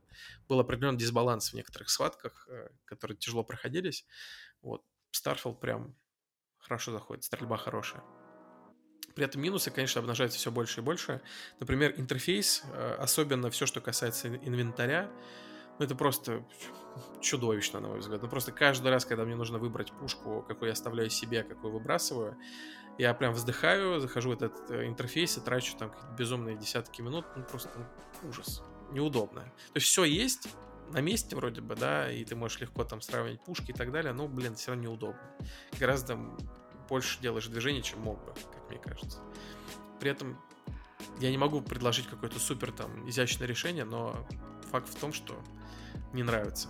был 0.48 0.58
определенный 0.58 0.98
дисбаланс 0.98 1.50
в 1.50 1.54
некоторых 1.54 1.90
схватках, 1.90 2.48
э, 2.50 2.70
которые 2.84 3.16
тяжело 3.16 3.44
проходились. 3.44 4.04
Вот 4.60 4.82
Starfield 5.12 5.60
прям 5.60 5.94
хорошо 6.58 6.90
заходит, 6.90 7.22
стрельба 7.22 7.56
хорошая. 7.56 8.02
При 9.18 9.24
этом 9.24 9.42
минусы, 9.42 9.72
конечно, 9.72 10.00
обнажаются 10.00 10.38
все 10.38 10.52
больше 10.52 10.80
и 10.80 10.84
больше. 10.84 11.20
Например, 11.58 11.92
интерфейс, 11.96 12.62
э, 12.72 12.94
особенно 13.00 13.50
все, 13.50 13.66
что 13.66 13.80
касается 13.80 14.28
инвентаря, 14.28 15.10
ну, 15.76 15.84
это 15.84 15.96
просто 15.96 16.46
чудовищно, 17.20 17.80
на 17.80 17.88
мой 17.88 17.98
взгляд. 17.98 18.22
Ну, 18.22 18.28
просто 18.28 18.52
каждый 18.52 18.92
раз, 18.92 19.04
когда 19.04 19.24
мне 19.24 19.34
нужно 19.34 19.58
выбрать 19.58 19.90
пушку, 19.90 20.44
какую 20.46 20.68
я 20.68 20.74
оставляю 20.74 21.10
себе, 21.10 21.42
какую 21.42 21.72
выбрасываю, 21.72 22.38
я 22.96 23.12
прям 23.12 23.32
вздыхаю, 23.32 23.98
захожу 23.98 24.30
в 24.30 24.34
этот 24.34 24.70
э, 24.70 24.86
интерфейс 24.86 25.36
и 25.36 25.40
трачу 25.40 25.76
там 25.76 25.92
безумные 26.16 26.56
десятки 26.56 27.02
минут. 27.02 27.26
Ну, 27.34 27.42
просто 27.42 27.70
ну, 27.74 28.28
ужас. 28.28 28.62
Неудобно. 28.92 29.40
То 29.40 29.78
есть 29.78 29.88
все 29.88 30.04
есть, 30.04 30.46
на 30.92 31.00
месте 31.00 31.34
вроде 31.34 31.60
бы, 31.60 31.74
да, 31.74 32.08
и 32.08 32.24
ты 32.24 32.36
можешь 32.36 32.60
легко 32.60 32.84
там 32.84 33.00
сравнивать 33.00 33.42
пушки 33.42 33.72
и 33.72 33.74
так 33.74 33.90
далее, 33.90 34.12
но, 34.12 34.28
блин, 34.28 34.54
все 34.54 34.70
равно 34.70 34.84
неудобно. 34.84 35.28
Гораздо 35.80 36.16
больше 36.88 37.20
делаешь 37.20 37.48
движений, 37.48 37.82
чем 37.82 38.00
мог 38.02 38.24
бы, 38.24 38.32
мне 38.68 38.78
кажется. 38.78 39.18
При 40.00 40.10
этом 40.10 40.38
я 41.20 41.30
не 41.30 41.38
могу 41.38 41.60
предложить 41.60 42.06
какое-то 42.06 42.38
супер 42.38 42.72
там 42.72 43.08
изящное 43.08 43.46
решение, 43.46 43.84
но 43.84 44.26
факт 44.70 44.88
в 44.88 44.94
том, 44.96 45.12
что 45.12 45.34
не 46.12 46.22
нравится. 46.22 46.68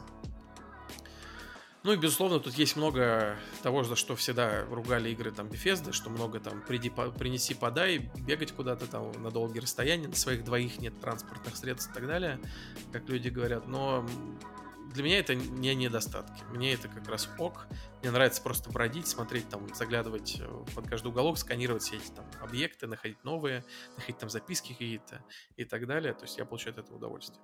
Ну 1.85 1.93
и, 1.93 1.97
безусловно, 1.97 2.41
тут 2.41 2.55
есть 2.55 2.77
много 2.77 3.37
того, 3.63 3.85
за 3.85 3.95
что 3.95 4.17
всегда 4.17 4.65
ругали 4.67 5.11
игры 5.11 5.31
там 5.31 5.47
Bethesda, 5.47 5.93
что 5.93 6.11
много 6.11 6.41
там 6.41 6.61
приди, 6.61 6.91
по, 6.91 7.11
принеси, 7.11 7.55
подай, 7.55 8.11
бегать 8.19 8.53
куда-то 8.53 8.87
там 8.87 9.13
на 9.23 9.31
долгие 9.31 9.61
расстояния, 9.61 10.09
на 10.09 10.17
своих 10.17 10.45
двоих 10.45 10.79
нет 10.81 11.01
транспортных 11.01 11.57
средств 11.57 11.91
и 11.91 11.95
так 11.95 12.07
далее, 12.07 12.41
как 12.93 13.09
люди 13.09 13.29
говорят. 13.29 13.69
Но 13.69 14.07
для 14.95 15.05
меня 15.05 15.19
это 15.19 15.35
не 15.35 15.75
недостатки. 15.75 16.45
Мне 16.51 16.75
это 16.75 16.89
как 16.89 17.09
раз 17.09 17.29
ок. 17.39 17.67
Мне 18.03 18.11
нравится 18.11 18.43
просто 18.43 18.71
бродить, 18.71 19.07
смотреть 19.07 19.49
там, 19.49 19.73
заглядывать 19.75 20.37
э, 20.41 20.65
под 20.75 20.89
каждый 20.89 21.09
уголок, 21.09 21.39
сканировать 21.39 21.83
все 21.83 21.97
эти 21.97 22.11
там 22.11 22.25
объекты, 22.41 22.87
находить 22.87 23.23
новые, 23.25 23.65
находить 23.97 24.19
там 24.19 24.31
записки 24.31 24.73
какие-то 24.73 25.23
и 25.57 25.65
так 25.65 25.87
далее. 25.87 26.15
То 26.15 26.23
есть 26.23 26.39
я 26.39 26.45
получаю 26.45 26.75
от 26.75 26.85
этого 26.85 26.97
удовольствие. 26.97 27.41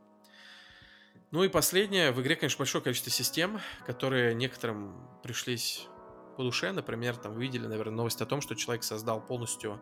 Ну 1.31 1.43
и 1.45 1.49
последнее. 1.49 2.13
В 2.13 2.21
игре, 2.23 2.37
конечно, 2.37 2.59
большое 2.59 2.83
количество 2.83 3.11
систем, 3.11 3.61
которые 3.87 4.35
некоторым 4.35 4.95
пришлись 5.23 5.89
по 6.37 6.43
душе. 6.43 6.73
Например, 6.73 7.17
там 7.17 7.35
вы 7.35 7.43
видели, 7.43 7.67
наверное, 7.67 7.95
новость 7.95 8.21
о 8.21 8.27
том, 8.27 8.41
что 8.41 8.55
человек 8.55 8.85
создал 8.85 9.21
полностью, 9.21 9.81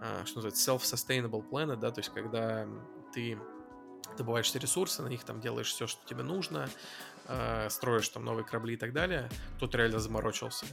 э, 0.00 0.24
что 0.24 0.40
называется, 0.40 0.72
self-sustainable 0.72 1.48
planet, 1.48 1.76
да, 1.76 1.90
то 1.90 2.00
есть 2.00 2.12
когда 2.12 2.66
ты 3.12 3.38
добываешь 4.16 4.46
все 4.46 4.58
ресурсы, 4.58 5.02
на 5.02 5.08
них 5.08 5.24
там 5.24 5.40
делаешь 5.40 5.68
все, 5.68 5.86
что 5.86 6.04
тебе 6.06 6.22
нужно, 6.22 6.68
э, 7.26 7.68
строишь 7.70 8.08
там 8.08 8.24
новые 8.24 8.44
корабли 8.44 8.74
и 8.74 8.76
так 8.76 8.92
далее. 8.92 9.28
Тут 9.58 9.74
реально 9.74 9.98
заморочился. 9.98 10.66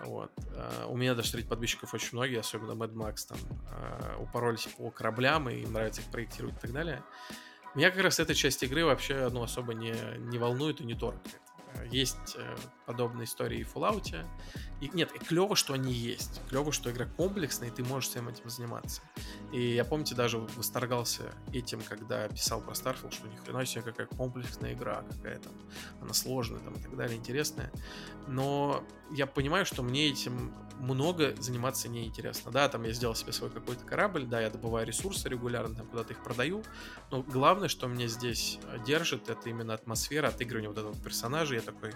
Вот. 0.00 0.32
Э, 0.54 0.86
у 0.88 0.96
меня 0.96 1.14
даже 1.14 1.28
среди 1.28 1.48
подписчиков 1.48 1.92
очень 1.94 2.10
многие, 2.12 2.40
особенно 2.40 2.72
Mad 2.72 2.92
Max, 2.92 3.28
там 3.28 3.38
э, 3.70 4.16
упоролись 4.18 4.66
по 4.76 4.90
кораблям, 4.90 5.48
и 5.48 5.60
им 5.60 5.72
нравится 5.72 6.00
их 6.00 6.08
проектировать 6.08 6.56
и 6.56 6.60
так 6.60 6.72
далее. 6.72 7.02
Меня 7.74 7.90
как 7.90 8.02
раз 8.02 8.18
эта 8.18 8.34
часть 8.34 8.62
игры 8.64 8.84
вообще 8.84 9.28
ну, 9.30 9.42
особо 9.42 9.74
не, 9.74 9.94
не 10.18 10.38
волнует 10.38 10.80
и 10.80 10.84
не 10.84 10.94
торкает. 10.94 11.40
Э, 11.74 11.86
есть 11.90 12.36
э, 12.36 12.56
подобные 12.86 13.24
истории 13.24 13.62
в 13.62 13.74
Fallout. 13.74 14.24
И, 14.80 14.90
нет, 14.94 15.10
клево, 15.28 15.56
что 15.56 15.74
они 15.74 15.92
есть. 15.92 16.40
Клево, 16.48 16.72
что 16.72 16.90
игра 16.90 17.06
комплексная, 17.06 17.68
и 17.68 17.70
ты 17.70 17.84
можешь 17.84 18.10
всем 18.10 18.28
этим 18.28 18.48
заниматься. 18.48 19.02
И 19.52 19.74
я, 19.74 19.84
помните, 19.84 20.14
даже 20.14 20.38
восторгался 20.38 21.34
этим, 21.52 21.80
когда 21.82 22.28
писал 22.28 22.60
про 22.60 22.72
Starfield, 22.72 23.12
что 23.12 23.28
ни 23.28 23.36
хрена 23.36 23.66
себе 23.66 23.82
какая 23.82 24.06
комплексная 24.06 24.72
игра, 24.72 25.04
какая 25.10 25.38
там, 25.38 25.52
она 26.00 26.14
сложная 26.14 26.60
там 26.60 26.74
и 26.74 26.80
так 26.80 26.96
далее, 26.96 27.16
интересная. 27.16 27.70
Но 28.26 28.82
я 29.12 29.26
понимаю, 29.26 29.66
что 29.66 29.82
мне 29.82 30.08
этим 30.08 30.54
много 30.80 31.34
заниматься 31.38 31.88
неинтересно. 31.88 32.50
Да, 32.50 32.68
там 32.68 32.84
я 32.84 32.92
сделал 32.92 33.14
себе 33.14 33.32
свой 33.32 33.50
какой-то 33.50 33.84
корабль, 33.84 34.24
да, 34.24 34.40
я 34.40 34.50
добываю 34.50 34.86
ресурсы 34.86 35.28
регулярно, 35.28 35.74
там 35.74 35.86
куда-то 35.86 36.12
их 36.14 36.22
продаю, 36.22 36.62
но 37.10 37.22
главное, 37.22 37.68
что 37.68 37.86
меня 37.86 38.06
здесь 38.08 38.58
э, 38.64 38.78
держит, 38.84 39.28
это 39.28 39.48
именно 39.48 39.74
атмосфера 39.74 40.28
отыгрывания 40.28 40.68
вот 40.68 40.78
этого 40.78 40.94
персонажа. 40.96 41.54
Я 41.60 41.66
такой 41.66 41.92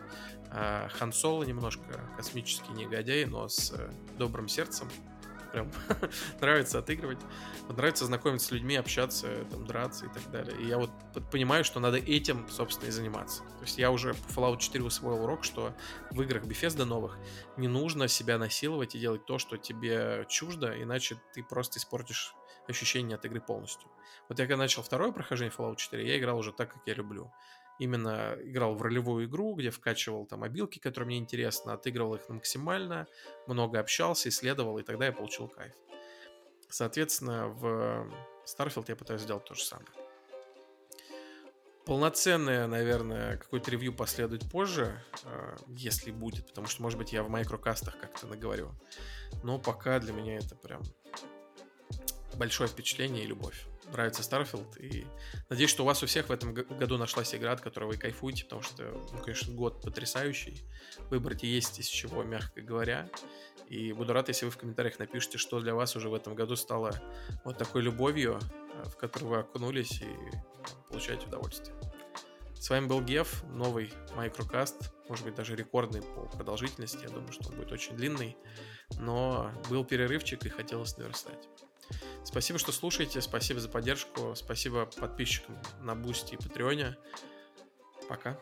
э, 0.51 0.89
Хан 0.91 1.13
Соло 1.13 1.45
немножко 1.45 2.01
космический 2.17 2.73
негодяй, 2.73 3.25
но 3.25 3.49
с 3.49 3.73
э, 3.73 3.91
добрым 4.19 4.47
сердцем 4.47 4.91
прям 5.53 5.71
нравится 6.41 6.81
отыгрывать. 6.81 7.19
Вот 7.67 7.77
нравится 7.79 8.05
знакомиться 8.05 8.49
с 8.49 8.51
людьми, 8.51 8.77
общаться, 8.77 9.29
там, 9.51 9.67
драться 9.67 10.07
и 10.07 10.09
так 10.09 10.31
далее. 10.31 10.55
И 10.61 10.67
я 10.67 10.79
вот 10.79 10.91
понимаю, 11.31 11.65
что 11.65 11.81
надо 11.81 11.97
этим, 11.97 12.47
собственно, 12.49 12.89
и 12.89 12.93
заниматься. 12.93 13.43
То 13.43 13.63
есть 13.63 13.79
я 13.79 13.91
уже 13.91 14.13
по 14.13 14.41
Fallout 14.41 14.59
4 14.59 14.85
усвоил 14.85 15.25
урок, 15.25 15.45
что 15.45 15.75
в 16.11 16.21
играх 16.21 16.45
Bethesda 16.45 16.85
новых 16.85 17.17
не 17.57 17.69
нужно 17.69 18.09
себя 18.09 18.37
насиловать 18.37 18.95
и 18.97 18.99
делать 18.99 19.25
то, 19.25 19.39
что 19.39 19.57
тебе 19.57 20.27
чуждо, 20.29 20.75
иначе 20.83 21.17
ты 21.33 21.43
просто 21.43 21.79
испортишь 21.79 22.35
ощущение 22.69 23.17
от 23.17 23.25
игры 23.25 23.41
полностью. 23.41 23.89
Вот 24.29 24.39
я 24.39 24.47
когда 24.47 24.57
начал 24.57 24.83
второе 24.83 25.13
прохождение 25.13 25.55
Fallout 25.57 25.77
4, 25.77 26.07
я 26.07 26.19
играл 26.19 26.39
уже 26.39 26.53
так, 26.53 26.73
как 26.73 26.83
я 26.87 26.95
люблю 26.95 27.33
именно 27.79 28.37
играл 28.43 28.75
в 28.75 28.83
ролевую 28.83 29.27
игру, 29.27 29.55
где 29.55 29.71
вкачивал 29.71 30.27
там 30.27 30.43
обилки, 30.43 30.79
которые 30.79 31.07
мне 31.07 31.19
интересны, 31.19 31.71
отыгрывал 31.71 32.15
их 32.15 32.29
максимально, 32.29 33.07
много 33.47 33.81
общался, 33.81 34.29
исследовал, 34.29 34.79
и 34.79 34.83
тогда 34.83 35.07
я 35.07 35.13
получил 35.13 35.49
кайф. 35.49 35.73
Соответственно, 36.69 37.49
в 37.49 38.11
Starfield 38.47 38.87
я 38.89 38.97
пытаюсь 38.97 39.23
сделать 39.23 39.45
то 39.45 39.55
же 39.55 39.65
самое. 39.65 39.89
Полноценное, 41.85 42.67
наверное, 42.67 43.37
какой-то 43.37 43.71
ревью 43.71 43.95
последует 43.95 44.51
позже, 44.51 45.05
э, 45.25 45.57
если 45.69 46.11
будет, 46.13 46.47
потому 46.47 46.67
что, 46.67 46.83
может 46.83 46.99
быть, 46.99 47.13
я 47.13 47.23
в 47.23 47.29
микрокастах 47.31 47.99
как-то 47.99 48.27
наговорю. 48.27 48.71
Но 49.43 49.59
пока 49.59 49.99
для 49.99 50.15
меня 50.15 50.39
это 50.39 50.57
прям 50.57 50.83
большое 52.37 52.71
впечатление 52.71 53.25
и 53.25 53.27
любовь. 53.27 53.67
Нравится 53.93 54.23
Starfield, 54.23 54.79
и 54.81 55.07
надеюсь, 55.49 55.71
что 55.71 55.83
у 55.83 55.87
вас 55.87 56.03
у 56.03 56.07
всех 56.07 56.29
в 56.29 56.33
этом 56.33 56.55
году 56.55 56.97
нашлась 56.97 57.35
игра, 57.35 57.53
от 57.53 57.61
которой 57.61 57.85
вы 57.85 57.97
кайфуете, 57.97 58.45
потому 58.45 58.63
что, 58.63 58.83
ну, 59.13 59.19
конечно, 59.23 59.55
год 59.55 59.83
потрясающий. 59.83 60.65
Выбрать 61.11 61.43
есть 61.43 61.79
из 61.79 61.87
чего, 61.87 62.23
мягко 62.23 62.61
говоря. 62.61 63.09
И 63.69 63.93
буду 63.93 64.13
рад, 64.13 64.29
если 64.29 64.47
вы 64.47 64.51
в 64.51 64.57
комментариях 64.57 64.99
напишите, 64.99 65.39
что 65.39 65.61
для 65.61 65.75
вас 65.75 65.97
уже 65.97 66.09
в 66.09 66.15
этом 66.15 66.35
году 66.35 66.57
стало 66.57 66.93
вот 67.45 67.59
такой 67.59 67.83
любовью, 67.83 68.39
э, 68.75 68.89
в 68.89 68.97
которую 68.97 69.31
вы 69.31 69.39
окунулись 69.39 70.03
и 70.03 70.09
получаете 70.89 71.27
удовольствие. 71.27 71.75
С 72.65 72.71
вами 72.71 72.87
был 72.87 73.03
Геф, 73.03 73.43
новый 73.45 73.93
майкрокаст, 74.17 74.91
может 75.09 75.25
быть 75.27 75.35
даже 75.35 75.55
рекордный 75.55 76.01
по 76.01 76.23
продолжительности, 76.27 77.03
я 77.03 77.11
думаю, 77.11 77.31
что 77.31 77.51
он 77.51 77.57
будет 77.57 77.73
очень 77.73 77.95
длинный, 77.95 78.37
но 78.99 79.51
был 79.69 79.85
перерывчик 79.85 80.45
и 80.47 80.49
хотелось 80.49 80.97
наверстать. 80.97 81.47
Спасибо, 82.25 82.59
что 82.59 82.73
слушаете, 82.73 83.21
спасибо 83.21 83.61
за 83.61 83.69
поддержку, 83.69 84.35
спасибо 84.35 84.87
подписчикам 84.87 85.57
на 85.81 85.95
Boosty 85.95 86.35
и 86.35 86.37
Patreon 86.37 86.83
е. 86.83 86.97
Пока. 88.09 88.39